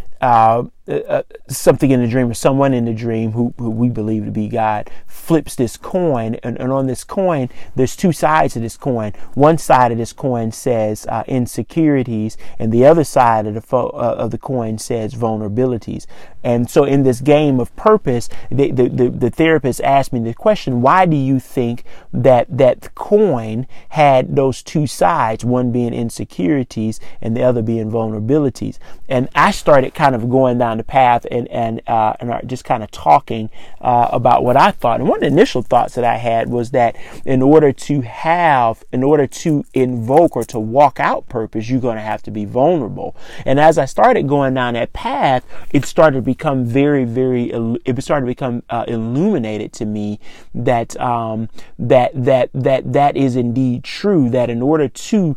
[0.89, 4.25] uh, uh, something in the dream or someone in the dream who, who we believe
[4.25, 8.63] to be God flips this coin and, and, on this coin there's two sides of
[8.63, 9.13] this coin.
[9.35, 13.89] One side of this coin says uh, insecurities and the other side of the fo-
[13.89, 16.07] uh, of the coin says vulnerabilities.
[16.45, 20.35] And so in this game of purpose the, the, the, the therapist asked me the
[20.35, 21.83] question why do you think
[22.13, 28.79] that that coin had those two sides one being insecurities and the other being vulnerabilities?
[29.09, 32.65] And I started kind of going down the path and and uh, and are just
[32.65, 33.51] kind of talking
[33.81, 35.01] uh, about what I thought.
[35.01, 38.85] And one of the initial thoughts that I had was that in order to have,
[38.93, 42.45] in order to invoke or to walk out purpose, you're going to have to be
[42.45, 43.17] vulnerable.
[43.45, 47.51] And as I started going down that path, it started to become very, very.
[47.85, 50.21] It started to become uh, illuminated to me
[50.55, 51.49] that um,
[51.79, 54.31] that that that that is indeed true.
[54.31, 55.37] That in order to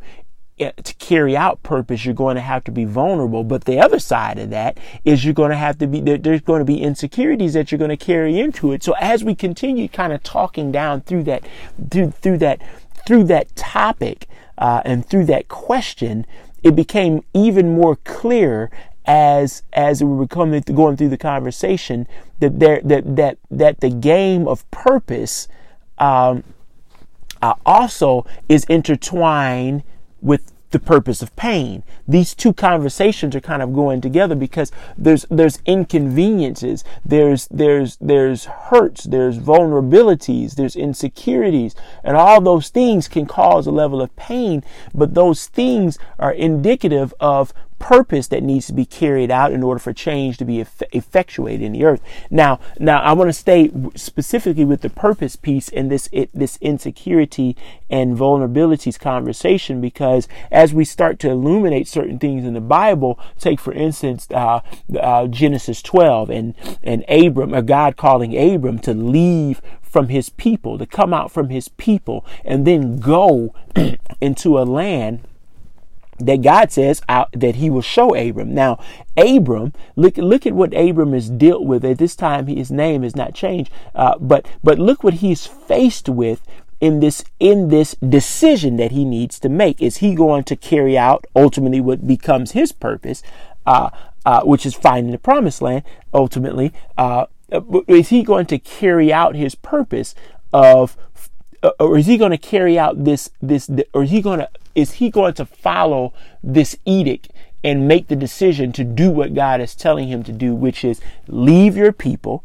[0.60, 3.44] to carry out purpose, you're going to have to be vulnerable.
[3.44, 6.60] But the other side of that is you're going to have to be, there's going
[6.60, 8.84] to be insecurities that you're going to carry into it.
[8.84, 11.48] So as we continue kind of talking down through that,
[11.90, 12.62] through, through that,
[13.08, 14.28] through that topic,
[14.60, 16.26] uh, and through that question,
[16.64, 18.70] it became even more clear
[19.06, 22.08] as as we were coming going through the conversation
[22.40, 25.48] that there that that that the game of purpose
[25.98, 26.44] um,
[27.42, 29.82] uh, also is intertwined
[30.22, 31.84] with the purpose of pain.
[32.08, 38.46] These two conversations are kind of going together because there's there's inconveniences, there's there's there's
[38.46, 44.64] hurts, there's vulnerabilities, there's insecurities, and all those things can cause a level of pain,
[44.94, 49.80] but those things are indicative of purpose that needs to be carried out in order
[49.80, 52.02] for change to be eff- effectuated in the earth.
[52.30, 56.58] Now, now I want to stay specifically with the purpose piece in this it, this
[56.62, 57.56] insecurity
[57.90, 63.60] and vulnerabilities conversation because as we start to illuminate certain things in the Bible, take
[63.60, 64.62] for instance uh,
[65.00, 66.54] uh, Genesis 12 and
[66.84, 71.50] and Abram, or God calling Abram to leave from his people, to come out from
[71.50, 73.56] his people, and then go
[74.22, 75.22] into a land
[76.20, 78.54] that God says out, that he will show Abram.
[78.54, 78.80] Now,
[79.18, 81.84] Abram, look, look at what Abram has dealt with.
[81.84, 83.72] At this time, his name is not changed.
[83.96, 86.42] Uh, but, but look what he's faced with
[86.80, 89.82] in this, in this decision that he needs to make.
[89.82, 93.24] Is he going to carry out ultimately what becomes his purpose,
[93.66, 93.90] uh,
[94.26, 96.74] uh, which is finding the promised land ultimately?
[96.98, 97.26] Uh,
[97.88, 100.14] is he going to carry out his purpose
[100.54, 101.09] of uh,
[101.62, 104.50] Uh, or is he going to carry out this this or is he going to
[104.76, 107.30] is he going to follow this edict
[107.64, 111.02] and make the decision to do what God is telling him to do which is
[111.28, 112.44] leave your people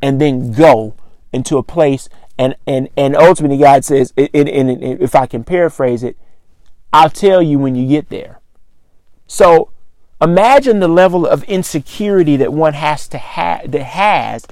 [0.00, 0.94] and then go
[1.32, 2.08] into a place
[2.38, 6.16] and and and ultimately God says if I can paraphrase it
[6.94, 8.40] I'll tell you when you get there.
[9.26, 9.70] So
[10.22, 14.46] imagine the level of insecurity that one has to have that has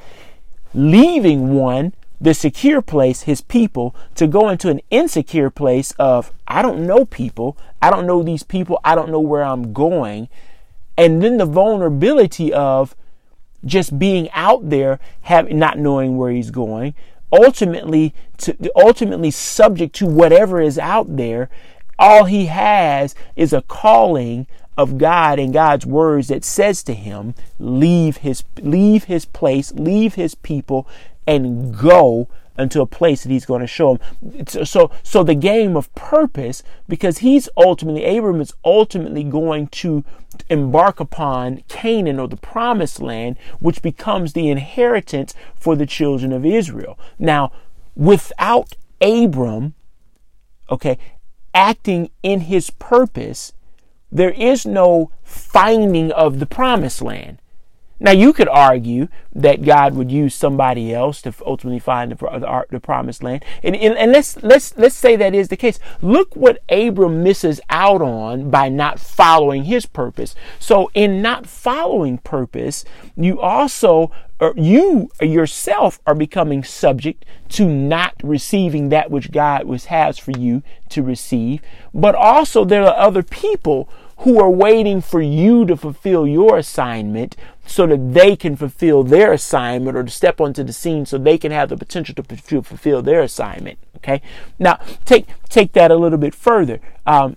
[0.74, 6.62] leaving one the secure place, his people, to go into an insecure place of, I
[6.62, 10.28] don't know people, I don't know these people, I don't know where I'm going.
[10.96, 12.94] And then the vulnerability of
[13.64, 16.94] just being out there, having not knowing where he's going,
[17.32, 21.48] ultimately to ultimately subject to whatever is out there.
[21.98, 24.46] All he has is a calling
[24.76, 30.14] of God and God's words that says to him, leave his leave his place, leave
[30.14, 30.86] his people,
[31.26, 34.46] and go into a place that he's going to show him.
[34.46, 40.04] So, so the game of purpose, because he's ultimately, Abram is ultimately going to
[40.48, 46.44] embark upon Canaan or the promised land, which becomes the inheritance for the children of
[46.44, 46.98] Israel.
[47.18, 47.52] Now,
[47.94, 49.74] without Abram,
[50.70, 50.98] okay,
[51.54, 53.52] acting in his purpose,
[54.10, 57.38] there is no finding of the promised land.
[58.02, 62.64] Now, you could argue that God would use somebody else to ultimately find the, the,
[62.68, 65.78] the promised land, and, and, and, let's let's let's say that is the case.
[66.02, 70.34] Look what Abram misses out on by not following his purpose.
[70.58, 72.84] So, in not following purpose,
[73.16, 79.84] you also or you yourself are becoming subject to not receiving that which God was
[79.84, 81.62] has for you to receive.
[81.94, 83.88] But also, there are other people
[84.22, 89.32] who are waiting for you to fulfill your assignment so that they can fulfill their
[89.32, 92.22] assignment or to step onto the scene so they can have the potential to
[92.62, 93.78] fulfill their assignment.
[93.96, 94.22] Okay.
[94.58, 96.80] Now take, take that a little bit further.
[97.04, 97.36] Um,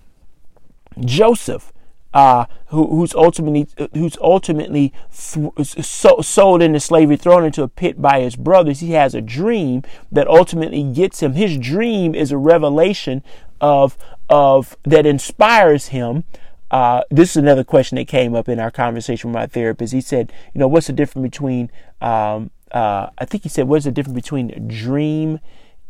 [0.99, 1.73] Joseph,
[2.13, 8.01] uh, who, who's ultimately who's ultimately th- so, sold into slavery, thrown into a pit
[8.01, 8.79] by his brothers.
[8.79, 11.33] He has a dream that ultimately gets him.
[11.33, 13.21] His dream is a revelation
[13.59, 13.97] of
[14.29, 16.23] of that inspires him
[16.72, 19.93] uh, this is another question that came up in our conversation with my therapist.
[19.93, 23.86] He said, you know, what's the difference between, um, uh, I think he said, what's
[23.86, 25.39] the difference between dream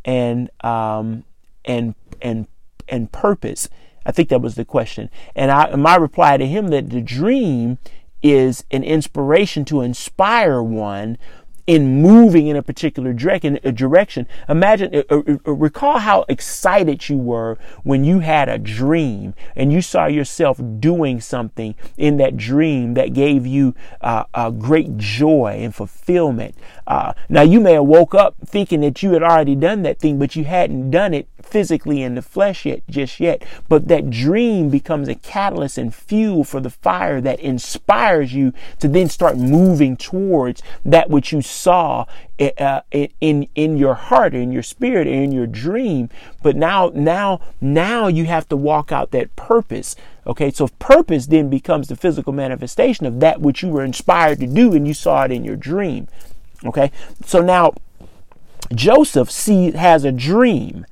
[0.03, 1.23] and, um,
[1.63, 2.47] and, and,
[2.87, 3.69] and purpose?
[4.05, 5.09] I think that was the question.
[5.35, 7.79] And I, my reply to him that the dream
[8.21, 11.17] is an inspiration to inspire one
[11.67, 14.27] in moving in a particular direction.
[14.47, 19.73] Imagine, uh, uh, uh, recall how excited you were when you had a dream and
[19.73, 25.57] you saw yourself doing something in that dream that gave you uh, a great joy
[25.59, 26.55] and fulfillment.
[26.87, 30.19] Uh, now, you may have woke up thinking that you had already done that thing,
[30.19, 33.43] but you hadn't done it physically in the flesh yet, just yet.
[33.69, 38.87] But that dream becomes a catalyst and fuel for the fire that inspires you to
[38.87, 42.05] then start moving towards that which you saw
[42.39, 46.09] eh, uh, in in your heart, in your spirit, in your dream.
[46.43, 49.95] But now, now, now you have to walk out that purpose.
[50.27, 54.47] Okay, so purpose then becomes the physical manifestation of that which you were inspired to
[54.47, 56.07] do, and you saw it in your dream.
[56.63, 56.91] Okay,
[57.25, 57.73] so now
[58.73, 60.85] Joseph see has a dream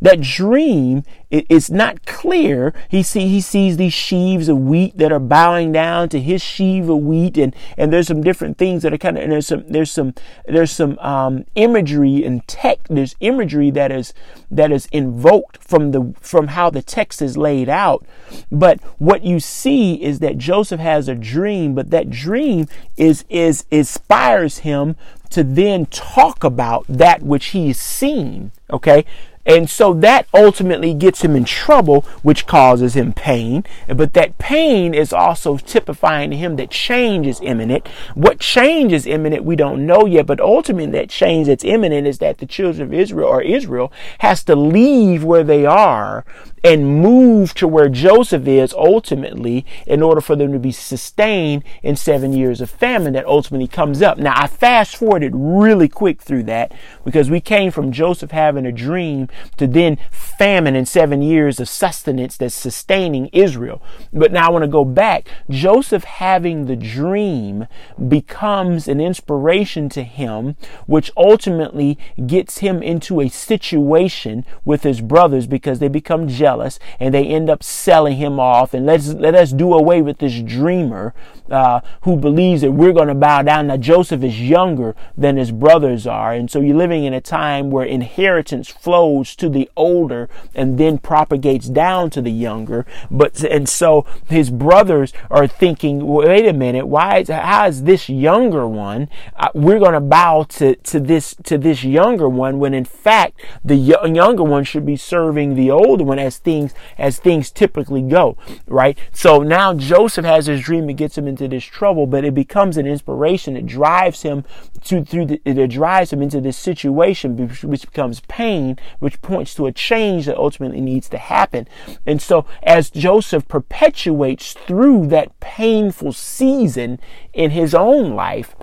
[0.00, 2.74] that dream is not clear.
[2.88, 6.88] He see he sees these sheaves of wheat that are bowing down to his sheaf
[6.88, 9.64] of wheat, and and there's some different things that are kind of and there's some
[9.68, 10.14] there's some
[10.46, 12.80] there's some um, imagery and tech.
[12.88, 14.12] There's imagery that is
[14.50, 18.04] that is invoked from the from how the text is laid out.
[18.50, 22.66] But what you see is that Joseph has a dream, but that dream
[22.96, 24.96] is is inspires him
[25.30, 28.50] to then talk about that which he's seen.
[28.70, 29.04] Okay,
[29.46, 33.64] And so that ultimately gets him in trouble, which causes him pain.
[33.88, 37.88] But that pain is also typifying to him that change is imminent.
[38.14, 42.18] What change is imminent, we don't know yet, but ultimately that change that's imminent is
[42.18, 46.24] that the children of Israel or Israel has to leave where they are
[46.62, 51.96] and move to where Joseph is ultimately in order for them to be sustained in
[51.96, 54.18] seven years of famine that ultimately comes up.
[54.18, 56.72] Now, I fast forwarded really quick through that
[57.04, 61.68] because we came from Joseph having a dream to then famine and seven years of
[61.68, 63.82] sustenance that's sustaining Israel.
[64.12, 65.28] But now I want to go back.
[65.48, 67.66] Joseph having the dream
[68.08, 70.56] becomes an inspiration to him,
[70.86, 77.12] which ultimately gets him into a situation with his brothers because they become jealous and
[77.14, 81.14] they end up selling him off and let's let us do away with this dreamer
[81.50, 83.66] uh, who believes that we're going to bow down.
[83.66, 87.70] Now Joseph is younger than his brothers are, and so you're living in a time
[87.70, 92.86] where inheritance flows to the older and then propagates down to the younger.
[93.10, 97.18] But and so his brothers are thinking, wait a minute, why?
[97.18, 99.08] Is, how is this younger one?
[99.36, 103.40] Uh, we're going to bow to to this to this younger one when in fact
[103.64, 108.36] the younger one should be serving the older one as things as things typically go,
[108.66, 108.98] right?
[109.12, 112.76] So now Joseph has his dream and gets him into this trouble, but it becomes
[112.76, 113.56] an inspiration.
[113.56, 114.44] It drives him
[114.84, 119.66] to through the, it drives him into this situation, which becomes pain, which points to
[119.66, 121.66] a change that ultimately needs to happen.
[122.06, 127.00] And so as Joseph perpetuates through that painful season
[127.32, 128.54] in his own life,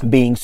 [0.00, 0.36] being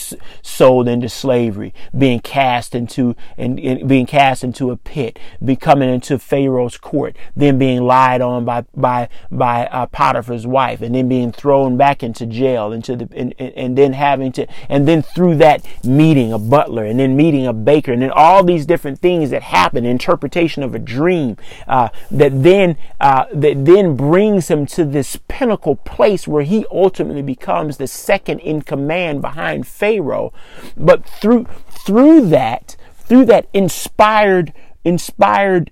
[0.43, 6.19] sold into slavery, being cast into and, and, being cast into a pit, becoming into
[6.19, 11.33] Pharaoh's court, then being lied on by by by uh, Potiphar's wife, and then being
[11.33, 15.65] thrown back into jail, into the and, and then having to and then through that
[15.85, 19.43] meeting a butler, and then meeting a baker, and then all these different things that
[19.43, 21.37] happen, interpretation of a dream
[21.69, 27.23] uh, that then uh, that then brings him to this pinnacle place where he ultimately
[27.23, 30.33] becomes the second in command behind behind Pharaoh.
[30.77, 34.53] But through through that, through that inspired
[34.85, 35.71] inspired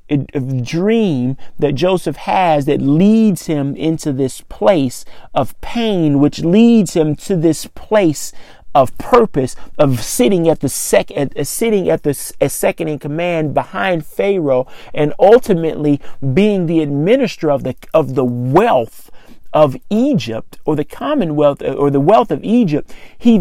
[0.62, 5.04] dream that Joseph has that leads him into this place
[5.34, 8.32] of pain, which leads him to this place
[8.74, 14.04] of purpose of sitting at the second uh, sitting at the second in command behind
[14.06, 16.00] Pharaoh and ultimately
[16.32, 19.10] being the administrator of the of the wealth
[19.52, 23.38] of Egypt or the commonwealth or the wealth of Egypt, he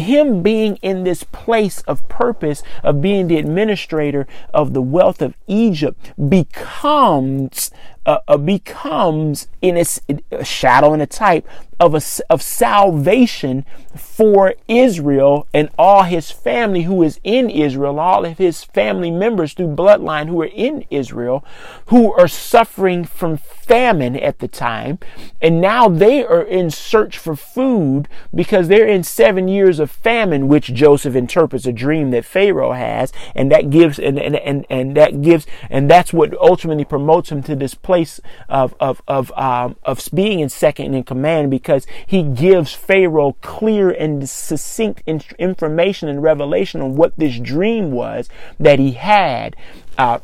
[0.00, 5.36] him being in this place of purpose of being the administrator of the wealth of
[5.46, 7.70] Egypt becomes
[8.06, 9.84] uh, uh, becomes in a,
[10.30, 11.48] a, shadow and a type
[11.80, 13.64] of a, of salvation
[13.96, 19.54] for Israel and all his family who is in Israel, all of his family members
[19.54, 21.44] through bloodline who are in Israel,
[21.86, 24.98] who are suffering from famine at the time,
[25.40, 30.46] and now they are in search for food because they're in seven years of famine,
[30.46, 34.96] which Joseph interprets a dream that Pharaoh has, and that gives and and and, and
[34.96, 39.32] that gives and that's what ultimately promotes him to this place place of of of
[39.36, 45.02] um, of being in second in command because he gives Pharaoh clear and succinct
[45.38, 48.28] information and revelation on what this dream was
[48.58, 49.54] that he had.
[49.96, 50.18] Uh,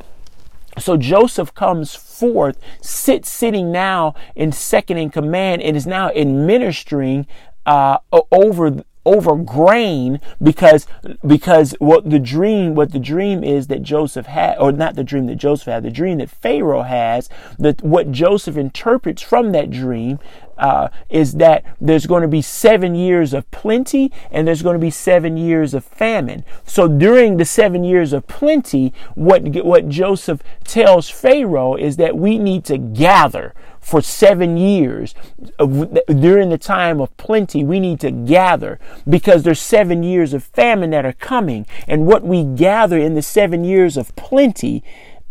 [0.79, 7.27] so Joseph comes forth, sits sitting now in second in command, and is now administering
[7.67, 7.99] uh,
[8.33, 10.87] over over grain because
[11.27, 15.27] because what the dream what the dream is that Joseph had or not the dream
[15.27, 17.29] that Joseph had the dream that Pharaoh has
[17.59, 20.19] that what Joseph interprets from that dream
[20.61, 24.79] uh, is that there's going to be seven years of plenty and there's going to
[24.79, 26.45] be seven years of famine.
[26.67, 32.39] So during the seven years of plenty, what what Joseph tells Pharaoh is that we
[32.39, 35.15] need to gather for seven years
[35.59, 40.91] during the time of plenty we need to gather because there's seven years of famine
[40.91, 44.85] that are coming and what we gather in the seven years of plenty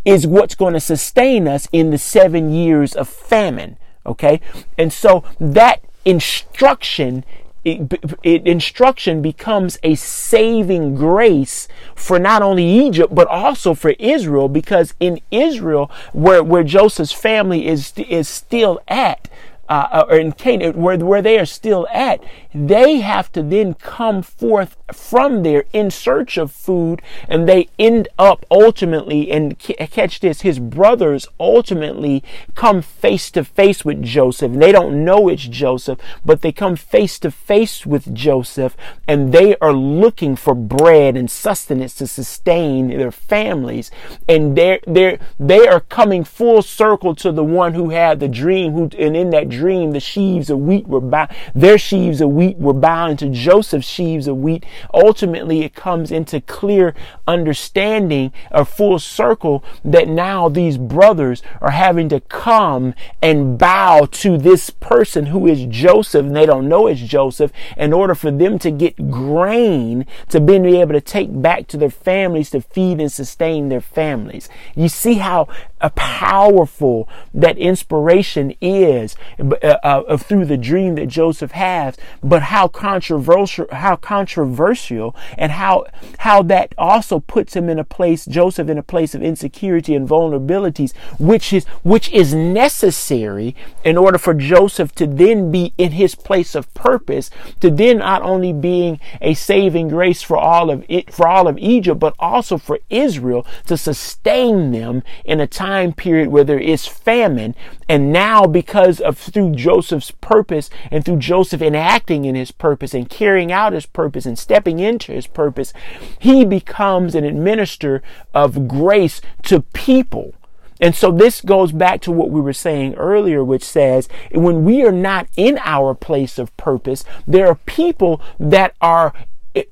[0.04, 4.40] is what's going to sustain us in the seven years of famine okay?
[4.78, 7.24] And so that instruction
[7.62, 7.92] it,
[8.22, 14.94] it, instruction becomes a saving grace for not only Egypt but also for Israel because
[14.98, 19.28] in Israel where where Joseph's family is is still at
[19.70, 22.20] uh, or in Canaan, where, where they are still at,
[22.52, 28.08] they have to then come forth from there in search of food, and they end
[28.18, 32.24] up ultimately, and catch this, his brothers ultimately
[32.56, 34.52] come face to face with Joseph.
[34.52, 39.32] And they don't know it's Joseph, but they come face to face with Joseph, and
[39.32, 43.92] they are looking for bread and sustenance to sustain their families.
[44.28, 48.72] And they're, they're, they are coming full circle to the one who had the dream,
[48.72, 52.56] who, and in that dream, the sheaves of wheat were bound, their sheaves of wheat
[52.56, 54.64] were bound to Joseph's sheaves of wheat.
[54.94, 56.94] Ultimately, it comes into clear
[57.26, 64.38] understanding, a full circle that now these brothers are having to come and bow to
[64.38, 68.58] this person who is Joseph, and they don't know it's Joseph, in order for them
[68.60, 73.12] to get grain to be able to take back to their families to feed and
[73.12, 74.48] sustain their families.
[74.74, 75.48] You see how
[75.80, 79.16] uh, powerful that inspiration is
[79.52, 85.86] uh, uh, through the dream that Joseph has, but how controversial, how controversial, and how
[86.18, 90.08] how that also puts him in a place, Joseph, in a place of insecurity and
[90.08, 96.14] vulnerabilities, which is which is necessary in order for Joseph to then be in his
[96.14, 97.30] place of purpose,
[97.60, 101.58] to then not only being a saving grace for all of it, for all of
[101.58, 106.86] Egypt, but also for Israel to sustain them in a time period where there is
[106.86, 107.54] famine.
[107.88, 113.08] And now, because of through Joseph's purpose and through Joseph enacting in his purpose and
[113.08, 115.72] carrying out his purpose and stepping into his purpose,
[116.18, 118.02] he becomes an administrator
[118.34, 120.34] of grace to people.
[120.80, 124.82] And so this goes back to what we were saying earlier, which says when we
[124.82, 129.12] are not in our place of purpose, there are people that are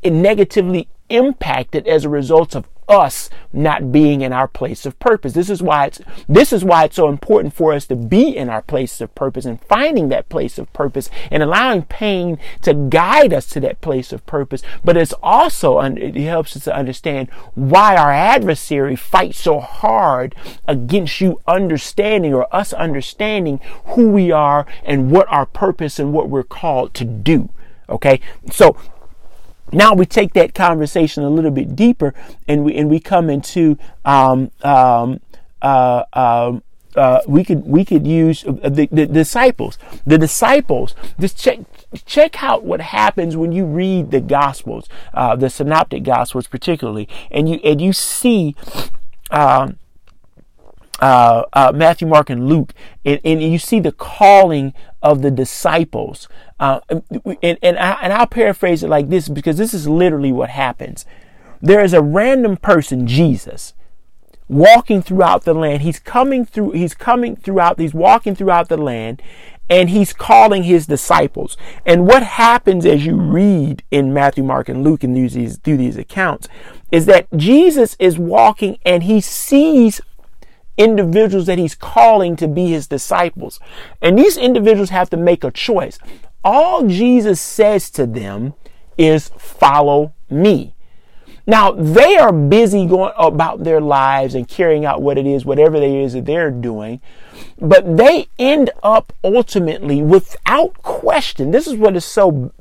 [0.04, 5.32] negatively impacted as a result of us not being in our place of purpose.
[5.32, 8.49] This is why it's this is why it's so important for us to be in
[8.49, 13.32] our place of purpose and finding that place of purpose and allowing pain to guide
[13.32, 14.62] us to that place of purpose.
[14.84, 20.34] But it's also it helps us to understand why our adversary fights so hard
[20.66, 26.28] against you understanding or us understanding who we are and what our purpose and what
[26.28, 27.51] we're called to do.
[27.89, 28.20] Okay?
[28.51, 28.76] So
[29.73, 32.14] now we take that conversation a little bit deeper
[32.47, 35.21] and we and we come into um, um,
[35.62, 36.62] uh, um,
[36.97, 39.79] uh, we could we could use the, the, disciples.
[40.07, 41.61] The disciples just check
[42.07, 47.49] check out what happens when you read the gospels uh, the synoptic gospels particularly and
[47.49, 48.55] you and you see
[49.31, 49.79] um,
[51.01, 52.74] uh, uh, Matthew, Mark, and Luke,
[53.05, 56.28] and, and, you see the calling of the disciples.
[56.59, 60.51] Uh, and, and, I, and I'll paraphrase it like this because this is literally what
[60.51, 61.07] happens.
[61.61, 63.74] There is a random person, Jesus,
[64.49, 65.82] walking throughout the land.
[65.82, 69.22] He's coming through, he's coming throughout, he's walking throughout the land,
[69.70, 71.57] and he's calling his disciples.
[71.84, 75.96] And what happens as you read in Matthew, Mark, and Luke and these, through these
[75.96, 76.49] accounts
[76.90, 80.01] is that Jesus is walking and he sees
[80.79, 83.61] individuals that he's calling to be his disciples.
[84.01, 85.99] And these individuals have to make a choice.
[86.45, 88.55] All Jesus says to them
[88.97, 90.74] is follow me.
[91.47, 95.76] Now they are busy going about their lives and carrying out what it is, whatever
[95.76, 97.01] it is that they're doing.
[97.59, 101.51] But they end up ultimately without question.
[101.51, 102.53] This is what is so,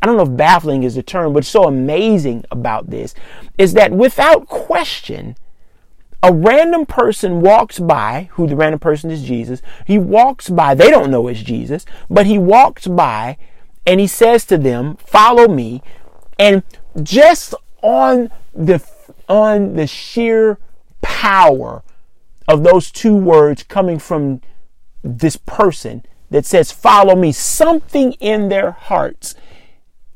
[0.00, 3.14] I don't know if baffling is the term, but so amazing about this
[3.58, 5.36] is that without question,
[6.26, 9.62] a random person walks by, who the random person is Jesus.
[9.86, 13.36] He walks by, they don't know it's Jesus, but he walks by
[13.86, 15.82] and he says to them, Follow me.
[16.36, 16.64] And
[17.00, 18.84] just on the
[19.28, 20.58] on the sheer
[21.00, 21.84] power
[22.48, 24.40] of those two words coming from
[25.04, 29.36] this person that says, Follow me, something in their hearts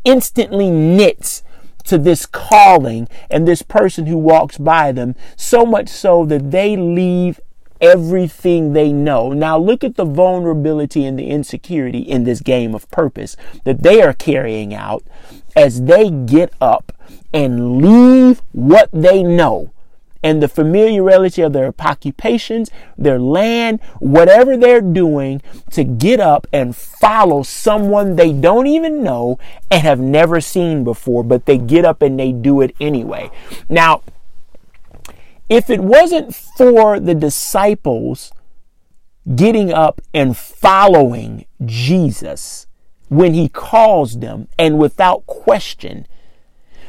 [0.05, 1.45] instantly knits
[1.91, 6.77] to this calling and this person who walks by them, so much so that they
[6.77, 7.41] leave
[7.81, 9.33] everything they know.
[9.33, 14.03] Now look at the vulnerability and the insecurity in this game of purpose that they
[14.03, 15.03] are carrying out
[15.57, 16.93] as they get up
[17.33, 19.73] and leave what they know
[20.23, 25.41] and the familiarity of their occupations, their land, whatever they're doing
[25.71, 29.39] to get up and follow someone they don't even know
[29.71, 33.31] and have never seen before, but they get up and they do it anyway.
[33.69, 34.03] Now,
[35.49, 38.33] if it wasn't for the disciples
[39.35, 42.67] getting up and following Jesus
[43.09, 46.07] when he calls them and without question,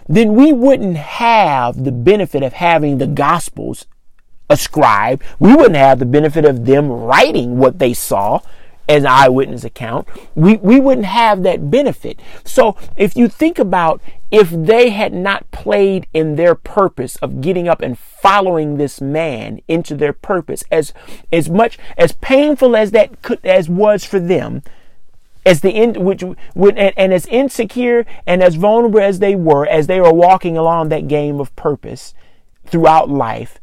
[0.08, 3.86] then we wouldn't have the benefit of having the Gospels
[4.50, 5.24] ascribed.
[5.40, 8.42] We wouldn't have the benefit of them writing what they saw
[8.92, 12.20] as eyewitness account, we, we wouldn't have that benefit.
[12.44, 17.70] So if you think about if they had not played in their purpose of getting
[17.70, 20.94] up and following this man into their purpose, as
[21.32, 24.62] as much as painful as that could as was for them,
[25.46, 29.88] as the in, which and, and as insecure and as vulnerable as they were as
[29.88, 32.14] they were walking along that game of purpose
[32.66, 33.60] throughout life,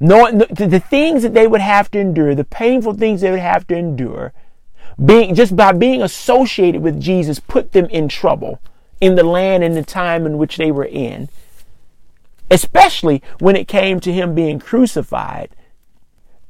[0.00, 3.40] knowing the, the things that they would have to endure, the painful things they would
[3.40, 4.32] have to endure,
[5.04, 8.60] being just by being associated with Jesus put them in trouble
[9.00, 11.28] in the land and the time in which they were in.
[12.50, 15.50] Especially when it came to him being crucified.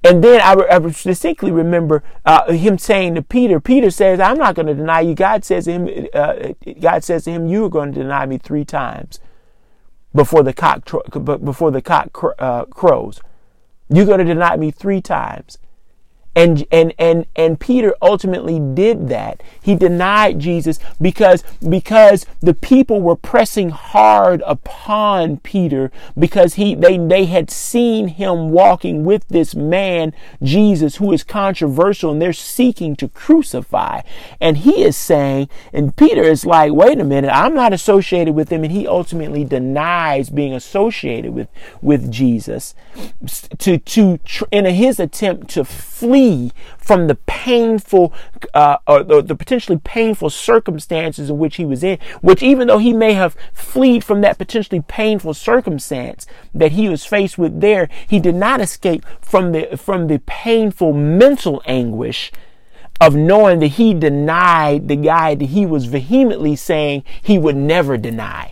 [0.04, 4.54] And then I, I distinctly remember uh, him saying to Peter, Peter says, I'm not
[4.54, 5.14] going to deny you.
[5.14, 8.38] God says to him, uh, God says to him, you are going to deny me
[8.38, 9.20] three times
[10.14, 10.84] before the cock,
[11.44, 13.20] before the cock uh, crows.
[13.88, 15.58] You're going to deny me three times.
[16.34, 19.42] And, and, and, and Peter ultimately did that.
[19.60, 26.96] He denied Jesus because, because the people were pressing hard upon Peter because he, they,
[26.96, 32.96] they had seen him walking with this man, Jesus, who is controversial and they're seeking
[32.96, 34.00] to crucify.
[34.40, 38.50] And he is saying, and Peter is like, wait a minute, I'm not associated with
[38.50, 38.64] him.
[38.64, 41.48] And he ultimately denies being associated with,
[41.82, 42.74] with Jesus
[43.58, 44.18] to, to,
[44.50, 45.64] in his attempt to
[46.02, 48.12] flee from the painful
[48.54, 52.78] uh, or the, the potentially painful circumstances in which he was in, which even though
[52.78, 57.88] he may have fled from that potentially painful circumstance that he was faced with there,
[58.08, 62.32] he did not escape from the from the painful mental anguish
[63.00, 67.96] of knowing that he denied the guy that he was vehemently saying he would never
[67.96, 68.51] deny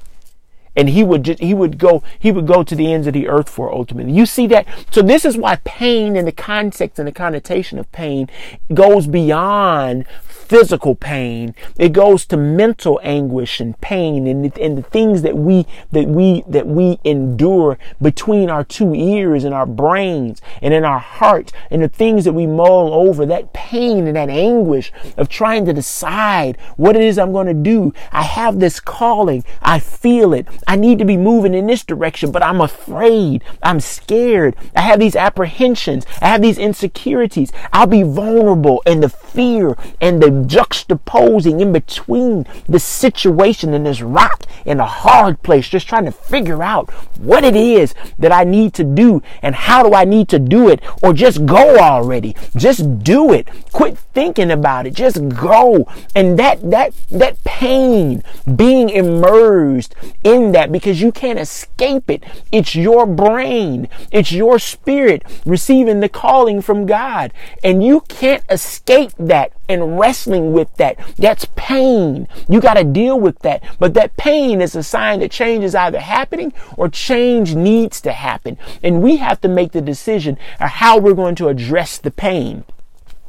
[0.76, 3.28] and he would just he would go he would go to the ends of the
[3.28, 4.12] earth for ultimately.
[4.12, 4.66] You see that?
[4.90, 8.28] So this is why pain and the context and the connotation of pain
[8.72, 10.06] goes beyond
[10.50, 11.54] physical pain.
[11.78, 16.42] It goes to mental anguish and pain and, and the things that we, that we,
[16.48, 21.82] that we endure between our two ears and our brains and in our heart and
[21.82, 26.58] the things that we mull over, that pain and that anguish of trying to decide
[26.76, 27.94] what it is I'm going to do.
[28.10, 29.44] I have this calling.
[29.62, 30.48] I feel it.
[30.66, 33.44] I need to be moving in this direction, but I'm afraid.
[33.62, 34.56] I'm scared.
[34.74, 36.06] I have these apprehensions.
[36.20, 37.52] I have these insecurities.
[37.72, 44.02] I'll be vulnerable and the fear and the juxtaposing in between the situation and this
[44.02, 48.44] rock in a hard place, just trying to figure out what it is that I
[48.44, 52.36] need to do and how do I need to do it, or just go already.
[52.56, 53.48] Just do it.
[53.72, 54.94] Quit thinking about it.
[54.94, 55.86] Just go.
[56.14, 58.22] And that that that pain
[58.56, 62.24] being immersed in that because you can't escape it.
[62.52, 63.88] It's your brain.
[64.10, 67.32] It's your spirit receiving the calling from God.
[67.62, 70.98] And you can't escape that and wrestling with that.
[71.16, 72.28] That's pain.
[72.48, 73.62] You got to deal with that.
[73.78, 78.12] But that pain is a sign that change is either happening or change needs to
[78.12, 78.58] happen.
[78.82, 82.64] And we have to make the decision of how we're going to address the pain.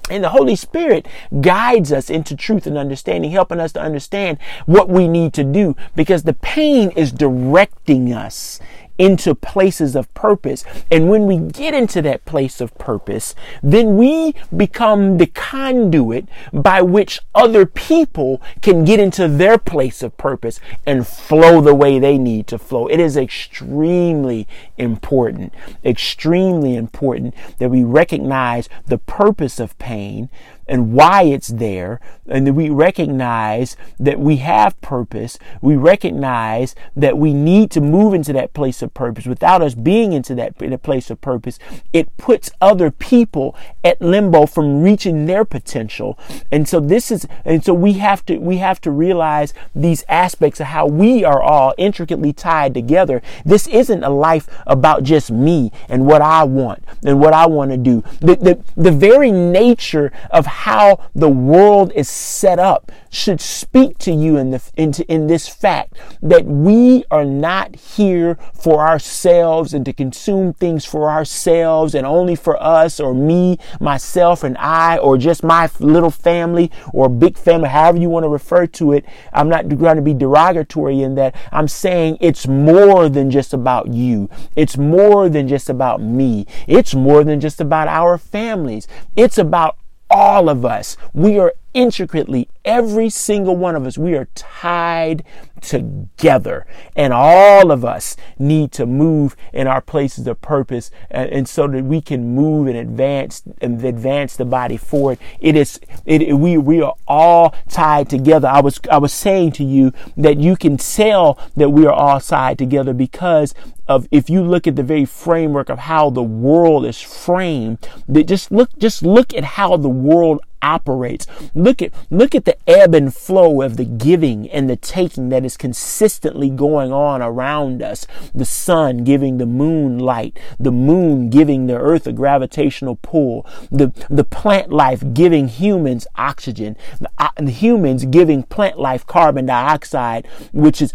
[0.09, 1.07] And the Holy Spirit
[1.39, 5.75] guides us into truth and understanding, helping us to understand what we need to do
[5.95, 8.59] because the pain is directing us
[9.01, 10.63] into places of purpose.
[10.91, 13.33] And when we get into that place of purpose,
[13.63, 20.15] then we become the conduit by which other people can get into their place of
[20.17, 22.85] purpose and flow the way they need to flow.
[22.85, 24.47] It is extremely
[24.81, 25.53] important,
[25.85, 30.29] extremely important that we recognize the purpose of pain
[30.71, 35.37] and why it's there, and that we recognize that we have purpose.
[35.59, 39.25] We recognize that we need to move into that place of purpose.
[39.25, 41.59] Without us being into that in place of purpose,
[41.91, 43.53] it puts other people
[43.83, 46.17] at limbo from reaching their potential.
[46.53, 50.61] And so this is, and so we have to we have to realize these aspects
[50.61, 53.21] of how we are all intricately tied together.
[53.43, 57.71] This isn't a life about just me and what I want and what I want
[57.71, 58.03] to do.
[58.21, 64.11] The, the, the very nature of how the world is set up should speak to
[64.11, 69.85] you in the into in this fact that we are not here for ourselves and
[69.85, 75.17] to consume things for ourselves and only for us or me, myself and I or
[75.17, 79.05] just my little family or big family, however you want to refer to it.
[79.33, 81.35] I'm not going to be derogatory in that.
[81.51, 84.29] I'm saying it's more than just about you.
[84.55, 86.47] It's more than just about me.
[86.65, 88.87] It's more than just about our families.
[89.17, 89.77] It's about
[90.09, 90.95] all of us.
[91.13, 95.23] We are intricately, every single one of us, we are tied
[95.61, 96.65] together.
[96.95, 101.67] And all of us need to move in our places of purpose and, and so
[101.67, 105.19] that we can move and advance and advance the body forward.
[105.39, 108.47] It is it, it, we we are all tied together.
[108.47, 112.19] I was I was saying to you that you can tell that we are all
[112.19, 113.53] tied together because
[113.87, 118.27] of if you look at the very framework of how the world is framed, that
[118.27, 121.27] just look just look at how the world operates.
[121.55, 125.45] Look at look at the ebb and flow of the giving and the taking that
[125.45, 128.07] is consistently going on around us.
[128.33, 133.91] The sun giving the moon light, the moon giving the earth a gravitational pull, the
[134.09, 140.27] the plant life giving humans oxygen, the, uh, the humans giving plant life carbon dioxide,
[140.51, 140.93] which is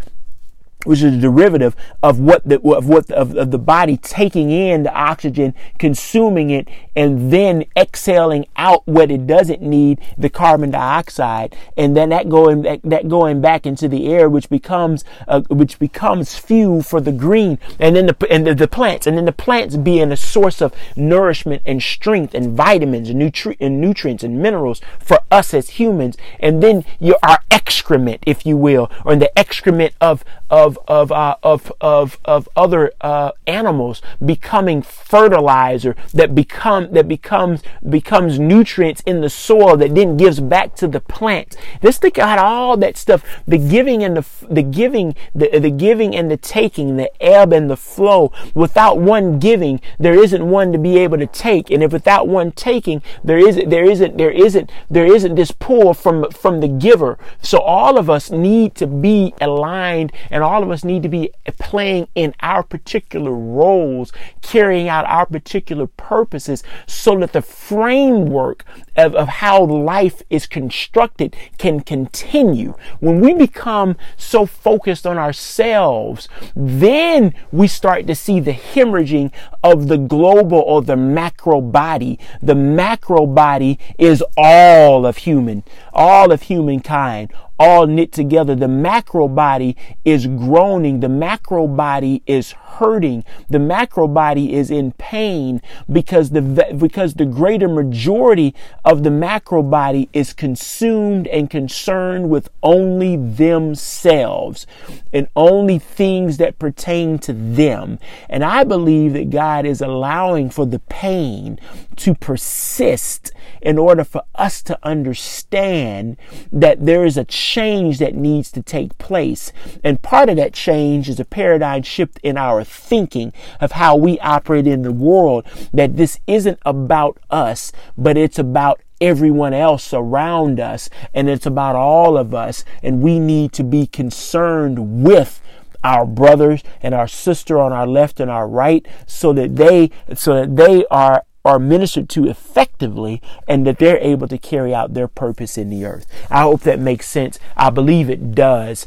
[0.87, 4.83] which is a derivative of what the of what of, of, the body taking in
[4.83, 11.55] the oxygen, consuming it, and then exhaling out what it doesn't need, the carbon dioxide,
[11.75, 15.77] and then that going that, that going back into the air, which becomes uh, which
[15.77, 19.31] becomes fuel for the green, and then the and the, the, plants, and then the
[19.31, 24.41] plants being a source of nourishment and strength and vitamins and, nutri- and nutrients and
[24.41, 29.37] minerals for us as humans, and then your our excrement, if you will, or the
[29.37, 36.91] excrement of of of uh, of of of other uh, animals becoming fertilizer that become
[36.93, 41.57] that becomes becomes nutrients in the soil that then gives back to the plants.
[41.81, 43.23] Let's think about all that stuff.
[43.47, 47.69] The giving and the the giving the the giving and the taking, the ebb and
[47.69, 48.31] the flow.
[48.53, 52.51] Without one giving, there isn't one to be able to take, and if without one
[52.51, 57.17] taking, there isn't there isn't there isn't there isn't this pull from from the giver.
[57.41, 61.31] So all of us need to be aligned and all of us need to be
[61.59, 64.11] playing in our particular roles,
[64.41, 68.63] carrying out our particular purposes so that the framework
[68.95, 72.73] of, of how life is constructed can continue.
[72.99, 79.31] When we become so focused on ourselves, then we start to see the hemorrhaging
[79.63, 82.19] of the global or the macro body.
[82.41, 85.63] The macro body is all of human,
[85.93, 88.55] all of humankind, all knit together.
[88.55, 90.99] The macro body is groaning.
[90.99, 93.23] The macro body is hurting.
[93.49, 96.41] The macro body is in pain because the,
[96.77, 98.53] because the greater majority
[98.85, 104.67] of the macro body is consumed and concerned with only themselves
[105.11, 107.99] and only things that pertain to them.
[108.29, 111.59] And I believe that God is allowing for the pain
[111.97, 113.31] to persist
[113.61, 116.17] in order for us to understand
[116.51, 119.53] that there is a change that needs to take place.
[119.83, 123.31] And part of that change is a paradigm shift in our thinking
[123.61, 128.81] of how we operate in the world, that this isn't about us, but it's about
[128.99, 133.85] everyone else around us and it's about all of us and we need to be
[133.85, 135.39] concerned with
[135.83, 140.33] our brothers and our sister on our left and our right so that they so
[140.33, 145.07] that they are are ministered to effectively and that they're able to carry out their
[145.07, 146.05] purpose in the earth.
[146.29, 147.39] I hope that makes sense.
[147.55, 148.85] I believe it does.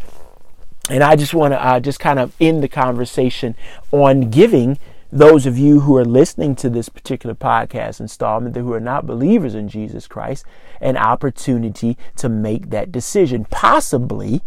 [0.90, 3.56] And I just want to uh, just kind of end the conversation
[3.92, 4.78] on giving
[5.10, 9.54] those of you who are listening to this particular podcast installment who are not believers
[9.54, 10.44] in Jesus Christ
[10.82, 13.46] an opportunity to make that decision.
[13.46, 14.42] Possibly,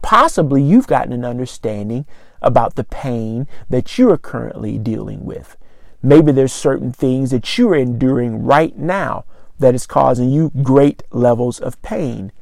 [0.00, 2.06] possibly you've gotten an understanding
[2.40, 5.56] about the pain that you are currently dealing with.
[6.02, 9.24] Maybe there's certain things that you're enduring right now
[9.58, 12.32] that is causing you great levels of pain.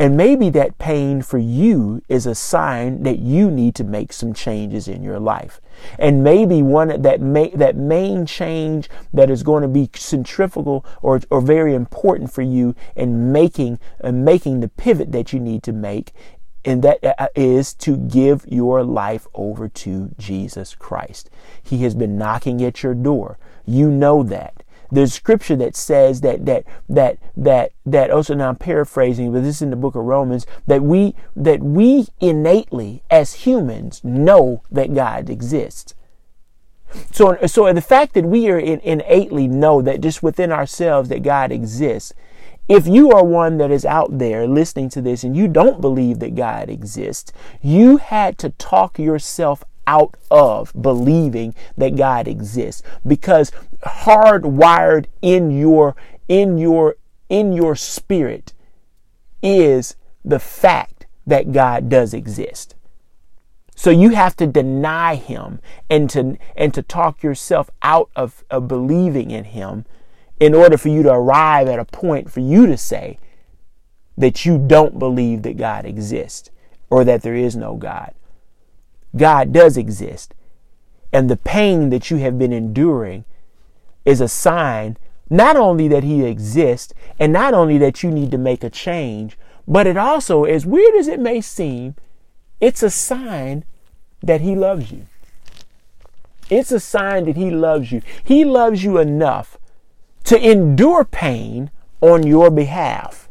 [0.00, 4.32] And maybe that pain for you is a sign that you need to make some
[4.32, 5.60] changes in your life.
[5.98, 11.20] And maybe one that may, that main change that is going to be centrifugal or,
[11.28, 15.72] or very important for you in making uh, making the pivot that you need to
[15.72, 16.14] make
[16.64, 17.28] and that uh,
[17.78, 21.30] to give your life over to Jesus Christ.
[21.62, 23.38] He has been knocking at your door.
[23.64, 24.62] You know that.
[24.92, 29.56] There's scripture that says that that that that that also now I'm paraphrasing, but this
[29.56, 34.92] is in the book of Romans, that we that we innately as humans know that
[34.92, 35.94] God exists.
[37.12, 41.22] So, so the fact that we are in, innately know that just within ourselves that
[41.22, 42.12] God exists
[42.70, 46.20] if you are one that is out there listening to this and you don't believe
[46.20, 53.50] that God exists, you had to talk yourself out of believing that God exists because
[53.84, 55.96] hardwired in your
[56.28, 56.94] in your
[57.28, 58.52] in your spirit
[59.42, 62.76] is the fact that God does exist.
[63.74, 65.58] So you have to deny him
[65.88, 69.86] and to and to talk yourself out of, of believing in him
[70.40, 73.18] in order for you to arrive at a point for you to say
[74.16, 76.50] that you don't believe that God exists
[76.88, 78.12] or that there is no God.
[79.14, 80.34] God does exist.
[81.12, 83.24] And the pain that you have been enduring
[84.04, 84.96] is a sign
[85.28, 89.38] not only that He exists and not only that you need to make a change,
[89.68, 91.94] but it also, as weird as it may seem,
[92.60, 93.64] it's a sign
[94.22, 95.06] that He loves you.
[96.48, 98.02] It's a sign that He loves you.
[98.24, 99.58] He loves you enough
[100.30, 103.28] to endure pain on your behalf.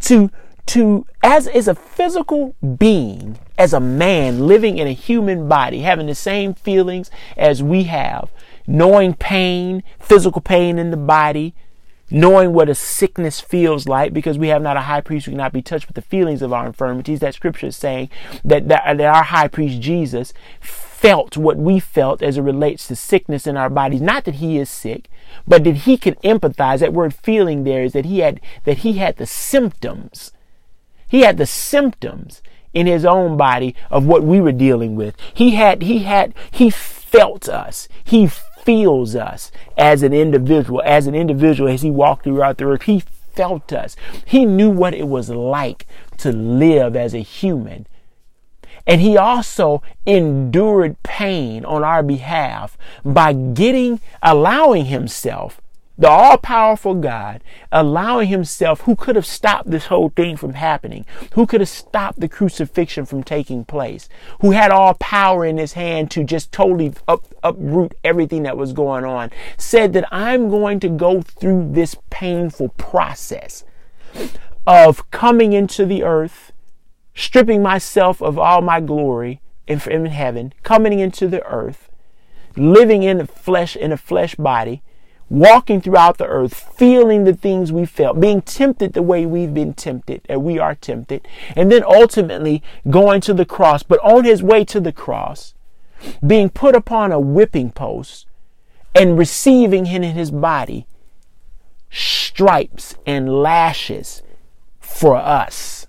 [0.00, 0.30] To
[0.66, 6.08] to as as a physical being, as a man living in a human body, having
[6.08, 8.30] the same feelings as we have,
[8.66, 11.54] knowing pain, physical pain in the body,
[12.10, 15.54] knowing what a sickness feels like, because we have not a high priest who cannot
[15.54, 17.20] be touched with the feelings of our infirmities.
[17.20, 18.10] That scripture is saying
[18.44, 20.34] that, that, that our high priest Jesus
[21.00, 24.02] felt what we felt as it relates to sickness in our bodies.
[24.02, 25.08] Not that he is sick,
[25.48, 26.80] but that he could empathize.
[26.80, 30.32] That word feeling there is that he had that he had the symptoms.
[31.08, 32.42] He had the symptoms
[32.74, 35.16] in his own body of what we were dealing with.
[35.32, 37.88] He had he had he felt us.
[38.04, 42.82] He feels us as an individual, as an individual as he walked throughout the earth.
[42.82, 43.96] He felt us.
[44.26, 45.86] He knew what it was like
[46.18, 47.86] to live as a human
[48.86, 55.60] and he also endured pain on our behalf by getting, allowing himself,
[56.00, 61.04] the all powerful God, allowing himself, who could have stopped this whole thing from happening,
[61.34, 64.08] who could have stopped the crucifixion from taking place,
[64.40, 68.72] who had all power in his hand to just totally up, uproot everything that was
[68.72, 73.64] going on, said that I'm going to go through this painful process
[74.66, 76.52] of coming into the earth
[77.14, 81.88] stripping myself of all my glory in, heaven, coming into the earth,
[82.56, 84.82] living in the flesh, in a flesh body,
[85.28, 89.72] walking throughout the earth, feeling the things we felt, being tempted the way we've been
[89.72, 94.42] tempted, and we are tempted, and then ultimately going to the cross, but on his
[94.42, 95.54] way to the cross,
[96.26, 98.26] being put upon a whipping post
[98.94, 100.86] and receiving in his body
[101.90, 104.22] stripes and lashes
[104.80, 105.79] for us.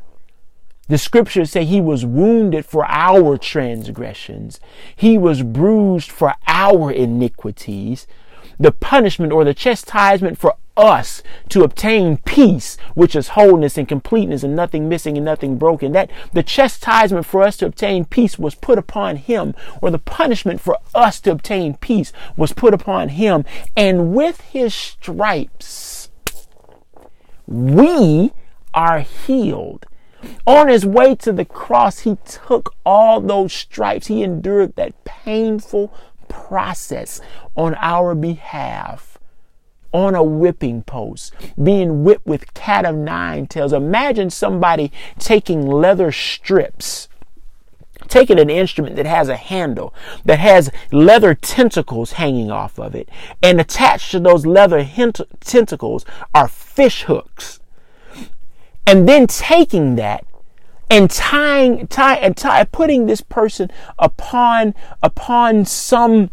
[0.92, 4.60] The scriptures say he was wounded for our transgressions.
[4.94, 8.08] He was bruised for our iniquities.
[8.60, 14.44] The punishment or the chastisement for us to obtain peace, which is wholeness and completeness
[14.44, 15.94] and nothing missing and nothing broken.
[15.94, 20.60] That the chastisement for us to obtain peace was put upon him, or the punishment
[20.60, 23.46] for us to obtain peace was put upon him.
[23.78, 26.10] And with his stripes,
[27.48, 28.34] we
[28.74, 29.86] are healed.
[30.46, 34.08] On his way to the cross, he took all those stripes.
[34.08, 35.94] He endured that painful
[36.28, 37.22] process
[37.56, 39.18] on our behalf
[39.94, 43.74] on a whipping post, being whipped with cat of nine tails.
[43.74, 47.10] Imagine somebody taking leather strips,
[48.08, 49.94] taking an instrument that has a handle,
[50.24, 53.10] that has leather tentacles hanging off of it,
[53.44, 54.88] and attached to those leather
[55.42, 57.61] tentacles are fish hooks
[58.92, 60.26] and then taking that
[60.90, 66.30] and tying tie and tie putting this person upon upon some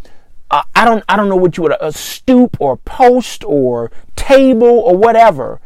[0.51, 4.67] uh, I don't I don't know what you would a stoop or post or table
[4.67, 5.61] or whatever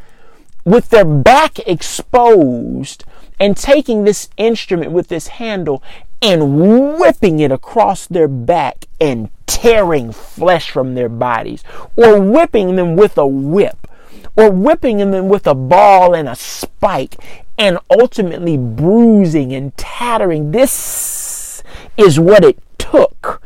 [0.66, 3.04] with their back exposed
[3.40, 5.82] and taking this instrument with this handle
[6.20, 11.64] and whipping it across their back and tearing flesh from their bodies
[11.96, 13.88] or whipping them with a whip
[14.36, 17.16] or whipping them with a ball and a spike
[17.58, 20.50] and ultimately bruising and tattering.
[20.52, 21.62] This
[21.96, 23.42] is what it took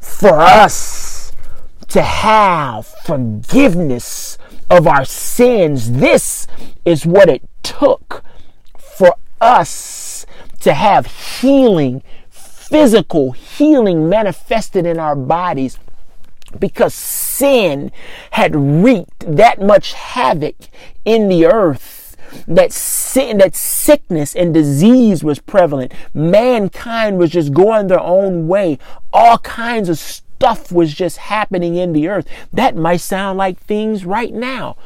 [0.00, 1.32] for us
[1.88, 4.38] to have forgiveness
[4.70, 5.92] of our sins.
[5.92, 6.46] This
[6.84, 8.22] is what it took
[8.78, 10.24] for us
[10.60, 15.78] to have healing, physical healing manifested in our bodies
[16.58, 17.90] because sin
[18.32, 20.56] had wreaked that much havoc
[21.04, 22.02] in the earth
[22.46, 25.92] that sin, that sickness and disease was prevalent.
[26.14, 28.78] Mankind was just going their own way.
[29.12, 32.26] All kinds of stuff was just happening in the earth.
[32.52, 34.76] That might sound like things right now.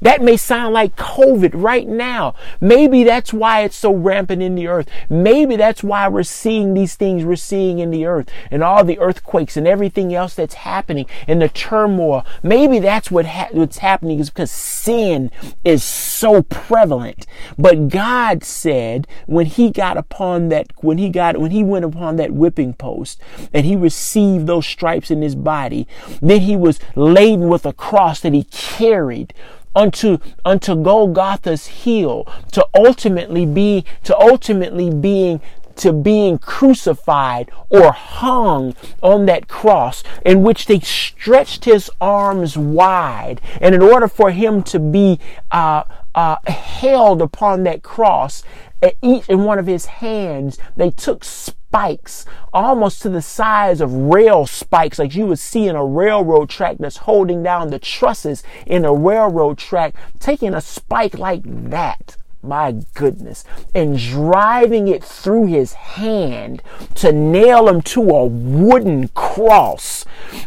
[0.00, 2.34] That may sound like COVID right now.
[2.60, 4.88] Maybe that's why it's so rampant in the earth.
[5.08, 8.98] Maybe that's why we're seeing these things we're seeing in the earth and all the
[8.98, 12.24] earthquakes and everything else that's happening and the turmoil.
[12.42, 15.30] Maybe that's what ha- what's happening is because sin
[15.64, 17.26] is so prevalent.
[17.58, 22.16] But God said when he got upon that, when he got, when he went upon
[22.16, 23.20] that whipping post
[23.52, 25.86] and he received those stripes in his body,
[26.20, 29.34] then he was laden with a cross that he carried
[29.76, 35.40] unto unto Golgotha's hill to ultimately be to ultimately being
[35.76, 43.40] to being crucified or hung on that cross in which they stretched his arms wide.
[43.60, 45.20] And in order for him to be
[45.50, 45.82] uh,
[46.16, 48.42] uh, held upon that cross,
[48.82, 53.92] at each in one of his hands, they took spikes almost to the size of
[53.92, 58.42] rail spikes, like you would see in a railroad track that's holding down the trusses
[58.66, 62.16] in a railroad track, taking a spike like that.
[62.42, 63.44] My goodness,
[63.74, 66.62] and driving it through his hand
[66.94, 70.04] to nail him to a wooden cross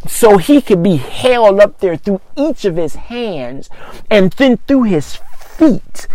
[0.08, 3.70] so he could be held up there through each of his hands
[4.10, 5.20] and then through his
[5.60, 6.08] feet,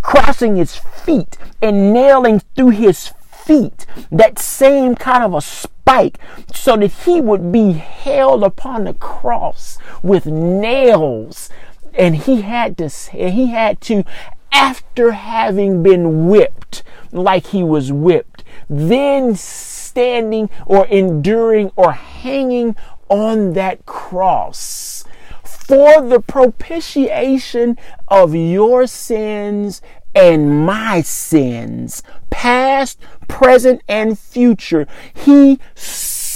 [0.00, 6.18] crossing his feet and nailing through his feet that same kind of a spike
[6.54, 11.50] so that he would be held upon the cross with nails.
[11.94, 14.04] And he had to he had to
[14.52, 22.76] after having been whipped like he was whipped, then standing or enduring or hanging
[23.10, 25.04] on that cross
[25.72, 29.80] for the propitiation of your sins
[30.14, 34.86] and my sins, past, present, and future.
[35.14, 35.58] He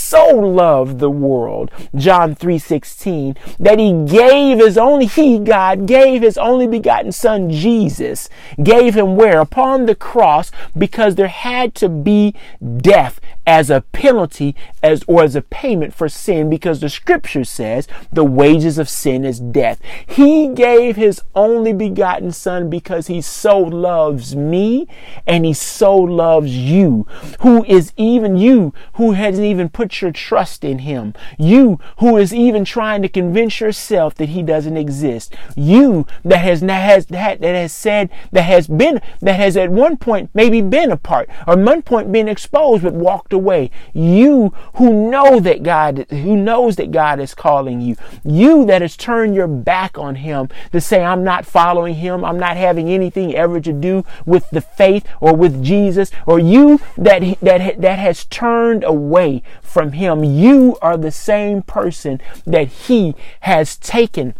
[0.07, 6.39] so loved the world, John 3:16, that he gave his only he God gave his
[6.39, 8.29] only begotten son Jesus,
[8.63, 12.35] gave him where upon the cross because there had to be
[12.79, 17.87] death as a penalty as or as a payment for sin because the scripture says
[18.13, 19.81] the wages of sin is death.
[20.07, 24.89] He gave his only begotten son because he so loves me
[25.27, 27.07] and he so loves you
[27.41, 31.15] who is even you who hasn't even put your trust in him.
[31.39, 35.35] You who is even trying to convince yourself that he doesn't exist.
[35.57, 40.31] You that has has that has said that has been that has at one point
[40.35, 43.71] maybe been apart or at one point been exposed but walked away.
[43.93, 47.97] You who know that God who knows that God is calling you.
[48.25, 52.25] You that has turned your back on him to say I'm not following him.
[52.25, 56.81] I'm not having anything ever to do with the faith or with Jesus or you
[56.97, 63.15] that that that has turned away from him, you are the same person that he
[63.41, 64.35] has taken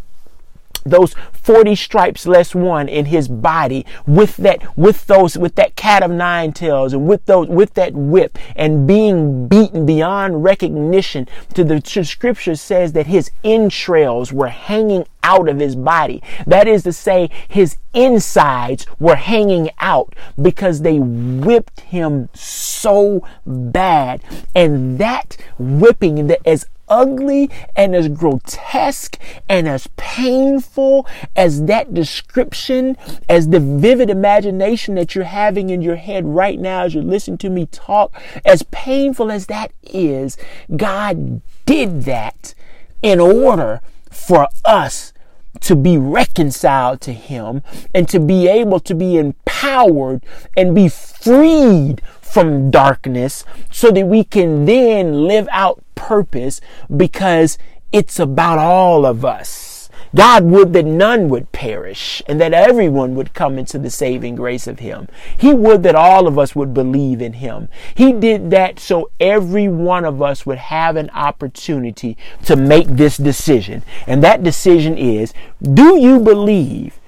[0.91, 6.03] those 40 stripes less one in his body with that with those with that cat
[6.03, 11.65] of nine tails and with those with that whip and being beaten beyond recognition to
[11.65, 16.23] the scripture says that his entrails were hanging out of his body.
[16.47, 24.23] That is to say his insides were hanging out because they whipped him so bad.
[24.55, 29.19] And that whipping that as ugly and as grotesque
[29.49, 32.97] and as painful as that description,
[33.29, 37.39] as the vivid imagination that you're having in your head right now as you're listening
[37.39, 38.13] to me talk,
[38.45, 40.37] as painful as that is,
[40.77, 42.55] God did that
[43.03, 43.81] in order
[44.11, 45.13] for us
[45.61, 47.63] to be reconciled to Him
[47.95, 50.25] and to be able to be empowered
[50.57, 56.61] and be freed from darkness so that we can then live out purpose
[56.97, 57.59] because
[57.91, 59.77] it's about all of us.
[60.15, 64.67] God would that none would perish and that everyone would come into the saving grace
[64.67, 65.09] of Him.
[65.37, 67.69] He would that all of us would believe in Him.
[67.95, 73.17] He did that so every one of us would have an opportunity to make this
[73.17, 73.83] decision.
[74.07, 76.99] And that decision is, do you believe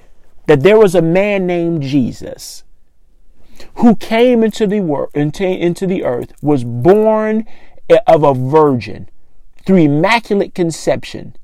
[0.45, 2.63] that there was a man named Jesus
[3.75, 7.45] who came into the world into, into the earth was born
[8.07, 9.09] of a virgin
[9.65, 11.35] through immaculate conception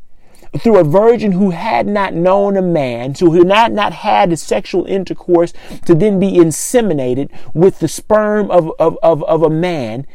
[0.60, 4.32] through a virgin who had not known a man, so who had not not had
[4.32, 5.54] a sexual intercourse
[5.86, 10.06] to then be inseminated with the sperm of, of, of, of a man,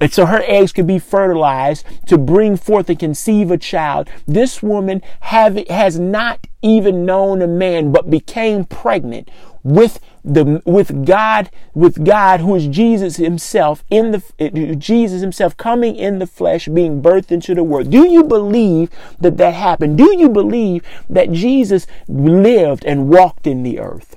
[0.00, 4.08] and so her eggs could be fertilized to bring forth and conceive a child.
[4.26, 9.30] This woman have, has not even known a man, but became pregnant
[9.62, 15.96] with the with God with God who is Jesus himself in the Jesus himself coming
[15.96, 17.90] in the flesh being birthed into the world.
[17.90, 19.98] Do you believe that that happened?
[19.98, 24.16] Do you believe that Jesus lived and walked in the earth?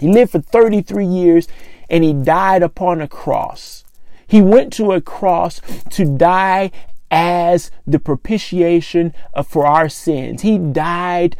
[0.00, 1.48] He lived for 33 years
[1.88, 3.84] and he died upon a cross.
[4.26, 6.70] He went to a cross to die
[7.10, 9.14] as the propitiation
[9.46, 10.42] for our sins.
[10.42, 11.36] He died,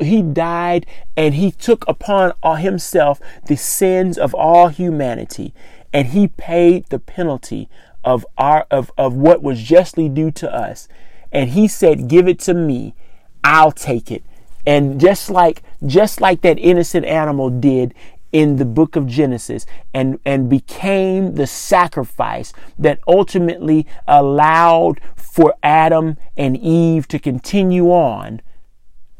[0.00, 0.86] he died
[1.16, 5.54] and he took upon himself the sins of all humanity
[5.92, 7.68] and he paid the penalty
[8.04, 10.88] of our of, of what was justly due to us.
[11.32, 12.94] And he said, Give it to me,
[13.42, 14.22] I'll take it
[14.68, 17.94] and just like just like that innocent animal did
[18.32, 26.16] in the book of Genesis and, and became the sacrifice that ultimately allowed for Adam
[26.36, 28.40] and Eve to continue on.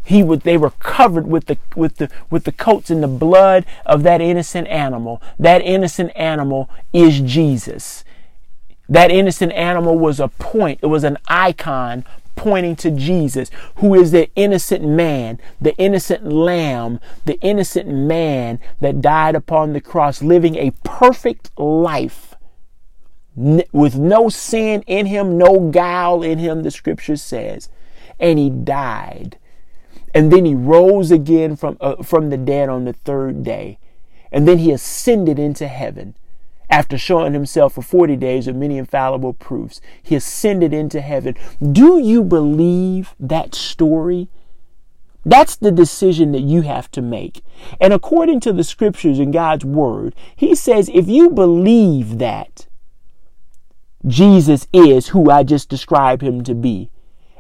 [0.05, 3.67] He would, they were covered with the, with the, with the coats and the blood
[3.85, 5.21] of that innocent animal.
[5.39, 8.05] That innocent animal is Jesus.
[8.89, 12.07] That innocent animal was a point, it was an icon
[12.39, 19.03] pointing to Jesus, who is the innocent man, the innocent lamb, the innocent man that
[19.03, 22.37] died upon the cross, living a perfect life
[23.35, 27.69] with no sin in him, no guile in him, the scripture says.
[28.19, 29.37] And he died.
[30.15, 33.79] And then he rose again from, uh, from the dead on the third day.
[34.33, 36.15] And then he ascended into heaven
[36.71, 39.81] after showing himself for 40 days with many infallible proofs.
[40.03, 41.35] He ascended into heaven.
[41.61, 44.29] Do you believe that story?
[45.25, 47.43] That's the decision that you have to make.
[47.81, 52.67] And according to the scriptures and God's word, he says if you believe that
[54.07, 56.91] Jesus is who I just described him to be,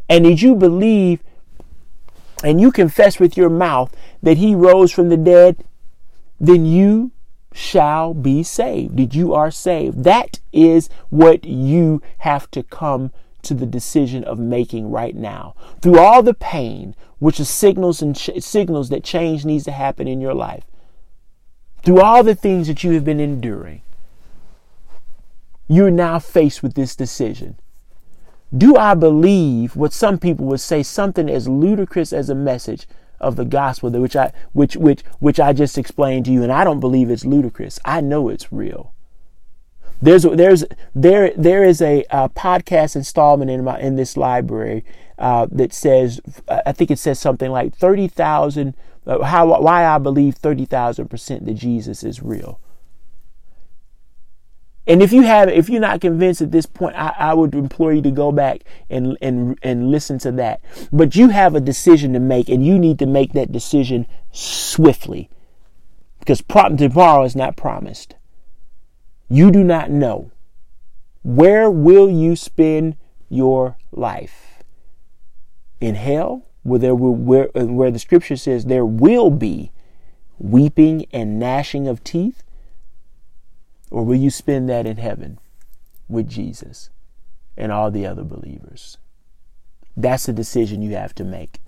[0.08, 1.22] and did you believe
[2.42, 5.64] and you confess with your mouth that he rose from the dead,
[6.38, 7.10] then you
[7.58, 8.94] shall be saved.
[8.94, 10.04] Did you are saved?
[10.04, 13.10] That is what you have to come
[13.42, 15.54] to the decision of making right now.
[15.82, 20.06] Through all the pain, which is signals and ch- signals that change needs to happen
[20.06, 20.62] in your life.
[21.82, 23.82] Through all the things that you have been enduring,
[25.66, 27.58] you're now faced with this decision.
[28.56, 32.86] Do I believe what some people would say something as ludicrous as a message
[33.20, 36.64] of the gospel which I which which which I just explained to you and I
[36.64, 37.78] don't believe it's ludicrous.
[37.84, 38.94] I know it's real.
[40.00, 40.64] There's there's
[40.94, 44.84] there there is a, a podcast installment in my in this library
[45.18, 48.74] uh, that says I think it says something like thirty thousand
[49.06, 52.60] uh, how why I believe thirty thousand percent that Jesus is real.
[54.88, 57.92] And if you have, if you're not convinced at this point, I, I, would implore
[57.92, 60.62] you to go back and, and, and listen to that.
[60.90, 65.28] But you have a decision to make and you need to make that decision swiftly
[66.20, 68.16] because tomorrow is not promised.
[69.28, 70.30] You do not know.
[71.22, 72.96] Where will you spend
[73.28, 74.62] your life?
[75.80, 79.70] In hell, where there will, where, where the scripture says there will be
[80.38, 82.42] weeping and gnashing of teeth?
[83.90, 85.38] Or will you spend that in heaven
[86.08, 86.90] with Jesus
[87.56, 88.98] and all the other believers?
[89.96, 91.60] That's a decision you have to make.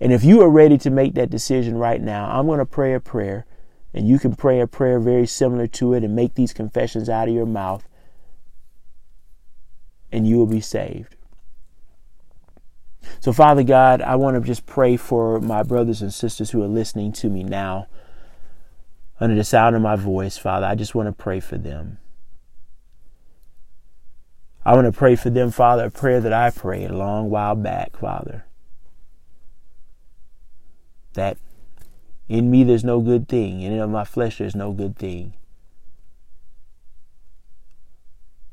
[0.00, 2.92] And if you are ready to make that decision right now, I'm going to pray
[2.94, 3.46] a prayer,
[3.94, 7.28] and you can pray a prayer very similar to it and make these confessions out
[7.28, 7.86] of your mouth,
[10.10, 11.16] and you will be saved.
[13.20, 16.68] So, Father God, I want to just pray for my brothers and sisters who are
[16.68, 17.86] listening to me now
[19.22, 21.98] under the sound of my voice, Father, I just want to pray for them.
[24.64, 27.54] I want to pray for them, Father, a prayer that I prayed a long while
[27.54, 28.46] back, Father.
[31.12, 31.38] That
[32.28, 35.34] in me there's no good thing, and in my flesh there's no good thing.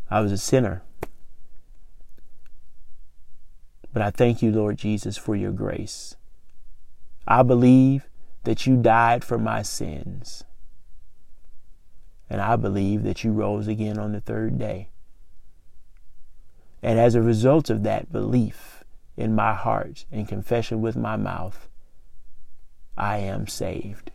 [0.08, 0.84] I was a sinner.
[3.91, 6.16] But I thank you, Lord Jesus, for your grace.
[7.28, 8.08] I believe
[8.44, 10.44] that you died for my sins.
[12.30, 14.89] And I believe that you rose again on the third day.
[16.81, 18.84] And as a result of that belief
[19.18, 21.68] in my heart and confession with my mouth,
[22.97, 24.11] I am saved.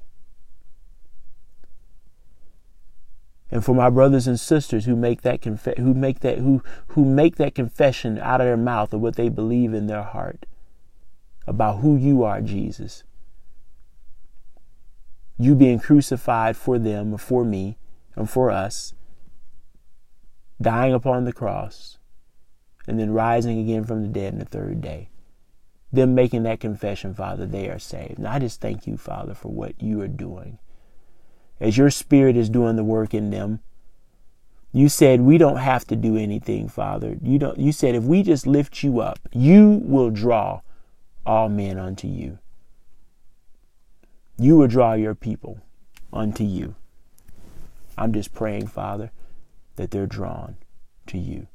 [3.51, 7.05] And for my brothers and sisters who make that conf- who make that who who
[7.05, 10.47] make that confession out of their mouth of what they believe in their heart
[11.47, 13.05] about who you are, Jesus.
[15.37, 17.77] You being crucified for them or for me
[18.17, 18.95] and for us,
[20.61, 21.99] dying upon the cross,
[22.87, 25.09] and then rising again from the dead in the third day.
[25.93, 28.19] Them making that confession, Father, they are saved.
[28.19, 30.59] And I just thank you, Father, for what you are doing.
[31.61, 33.61] As your Spirit is doing the work in them,
[34.73, 37.17] you said we don't have to do anything, Father.
[37.23, 40.63] You don't you said if we just lift you up, you will draw
[41.25, 42.41] all men unto you.
[44.37, 45.61] You will draw your people
[46.13, 46.75] unto you.
[47.97, 49.11] I'm just praying, Father,
[49.77, 50.57] that they're drawn
[51.07, 51.47] to you.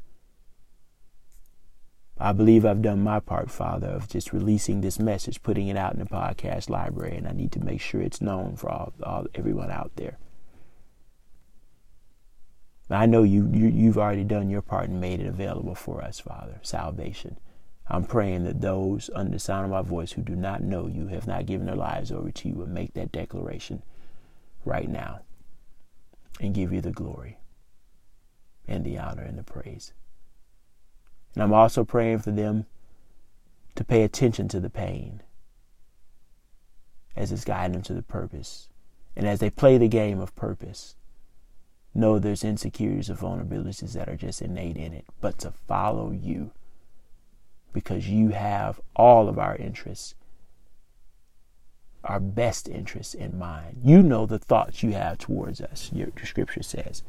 [2.22, 5.94] I believe I've done my part, Father, of just releasing this message, putting it out
[5.94, 9.28] in the podcast library, and I need to make sure it's known for all, all
[9.34, 10.18] everyone out there.
[12.90, 16.20] I know you, you you've already done your part and made it available for us,
[16.20, 17.38] Father, salvation.
[17.88, 21.08] I'm praying that those under the sound of my voice who do not know you,
[21.08, 23.82] have not given their lives over to you, will make that declaration
[24.66, 25.22] right now
[26.40, 27.38] and give you the glory
[28.68, 29.94] and the honor and the praise.
[31.34, 32.66] And I'm also praying for them
[33.76, 35.22] to pay attention to the pain
[37.16, 38.70] as it's guiding them to the purpose.
[39.16, 40.96] And as they play the game of purpose,
[41.94, 46.52] know there's insecurities or vulnerabilities that are just innate in it, but to follow you
[47.74, 50.16] because you have all of our interests,
[52.04, 53.82] our best interests in mind.
[53.84, 57.04] You know the thoughts you have towards us, your, your scripture says.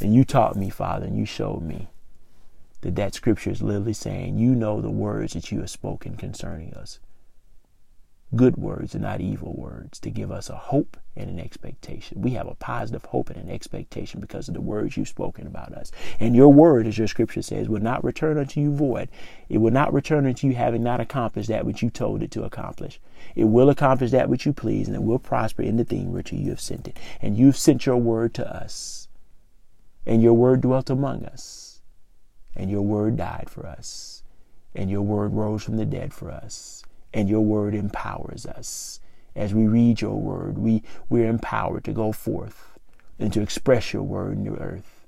[0.00, 1.88] And you taught me, Father, and you showed me
[2.80, 6.74] that that scripture is literally saying, You know the words that you have spoken concerning
[6.74, 6.98] us
[8.34, 12.22] good words and not evil words to give us a hope and an expectation.
[12.22, 15.72] We have a positive hope and an expectation because of the words you've spoken about
[15.74, 15.92] us.
[16.18, 19.10] And your word, as your scripture says, will not return unto you void.
[19.50, 22.44] It will not return unto you having not accomplished that which you told it to
[22.44, 22.98] accomplish.
[23.34, 26.32] It will accomplish that which you please, and it will prosper in the thing which
[26.32, 26.96] you have sent it.
[27.20, 29.08] And you've sent your word to us.
[30.06, 31.82] And your word dwelt among us.
[32.56, 34.22] And your word died for us.
[34.74, 36.82] And your word rose from the dead for us
[37.14, 39.00] and your word empowers us.
[39.34, 42.78] As we read your word, we, we're empowered to go forth
[43.18, 45.06] and to express your word in the earth.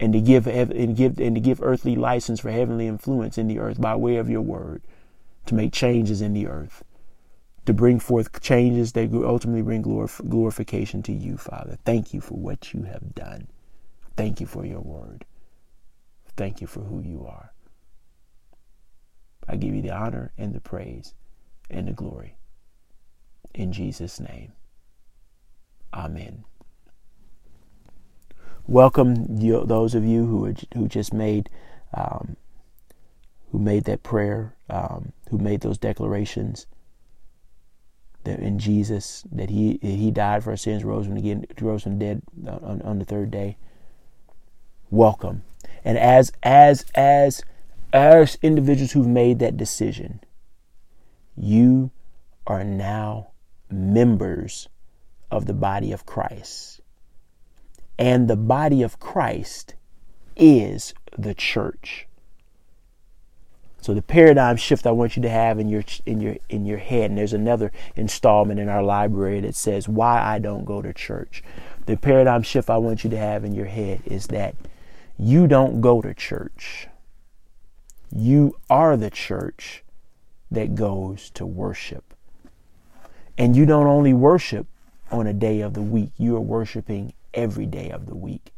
[0.00, 3.58] And to give and give and to give earthly license for heavenly influence in the
[3.58, 4.82] earth by way of your word,
[5.46, 6.84] to make changes in the earth,
[7.66, 11.78] to bring forth changes that ultimately bring glorif- glorification to you, Father.
[11.84, 13.48] Thank you for what you have done.
[14.16, 15.24] Thank you for your word.
[16.36, 17.52] Thank you for who you are.
[19.48, 21.14] I give you the honor and the praise
[21.70, 22.36] and the glory.
[23.54, 24.52] In Jesus' name.
[25.92, 26.44] Amen.
[28.66, 31.48] Welcome you, those of you who who just made
[31.94, 32.36] um,
[33.50, 36.66] who made that prayer, um, who made those declarations
[38.24, 41.98] that in Jesus that he he died for our sins, rose from again, rose from
[41.98, 43.56] the dead on, on the third day.
[44.90, 45.44] Welcome,
[45.82, 47.42] and as as as
[47.92, 50.20] as individuals who've made that decision,
[51.36, 51.90] you
[52.46, 53.28] are now
[53.70, 54.68] members
[55.30, 56.80] of the body of Christ.
[57.98, 59.74] And the body of Christ
[60.36, 62.06] is the church.
[63.80, 66.78] So the paradigm shift I want you to have in your in your in your
[66.78, 70.92] head, and there's another installment in our library that says why I don't go to
[70.92, 71.42] church.
[71.86, 74.56] The paradigm shift I want you to have in your head is that
[75.16, 76.88] you don't go to church.
[78.10, 79.84] You are the church
[80.50, 82.14] that goes to worship.
[83.36, 84.66] And you don't only worship
[85.10, 88.52] on a day of the week, you are worshiping every day of the week.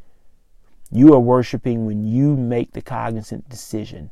[0.91, 4.11] You are worshiping when you make the cognizant decision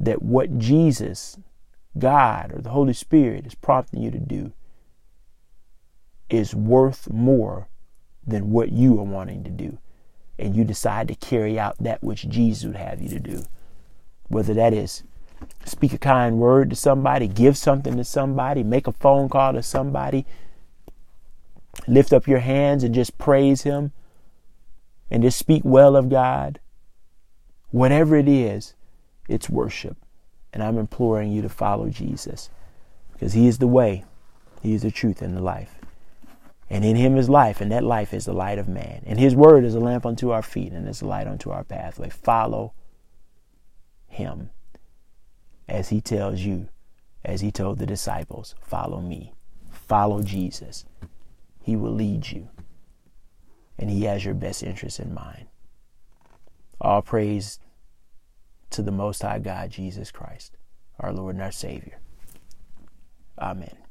[0.00, 1.38] that what Jesus,
[1.98, 4.52] God, or the Holy Spirit is prompting you to do
[6.28, 7.68] is worth more
[8.26, 9.78] than what you are wanting to do.
[10.38, 13.44] And you decide to carry out that which Jesus would have you to do.
[14.28, 15.02] Whether that is
[15.64, 19.62] speak a kind word to somebody, give something to somebody, make a phone call to
[19.62, 20.24] somebody,
[21.86, 23.92] lift up your hands and just praise Him
[25.10, 26.60] and just speak well of God.
[27.70, 28.74] Whatever it is,
[29.28, 29.96] it's worship.
[30.52, 32.48] And I'm imploring you to follow Jesus
[33.12, 34.04] because He is the way,
[34.62, 35.74] He is the truth, and the life.
[36.70, 39.02] And in Him is life, and that life is the light of man.
[39.06, 41.64] And His word is a lamp unto our feet and is a light unto our
[41.64, 42.08] pathway.
[42.08, 42.72] Follow
[44.16, 44.50] Him
[45.68, 46.68] as he tells you,
[47.24, 49.34] as he told the disciples, follow me.
[49.70, 50.84] Follow Jesus.
[51.60, 52.48] He will lead you.
[53.78, 55.46] And he has your best interest in mind.
[56.80, 57.58] All praise
[58.70, 60.56] to the Most High God, Jesus Christ,
[60.98, 61.98] our Lord and our Savior.
[63.38, 63.85] Amen.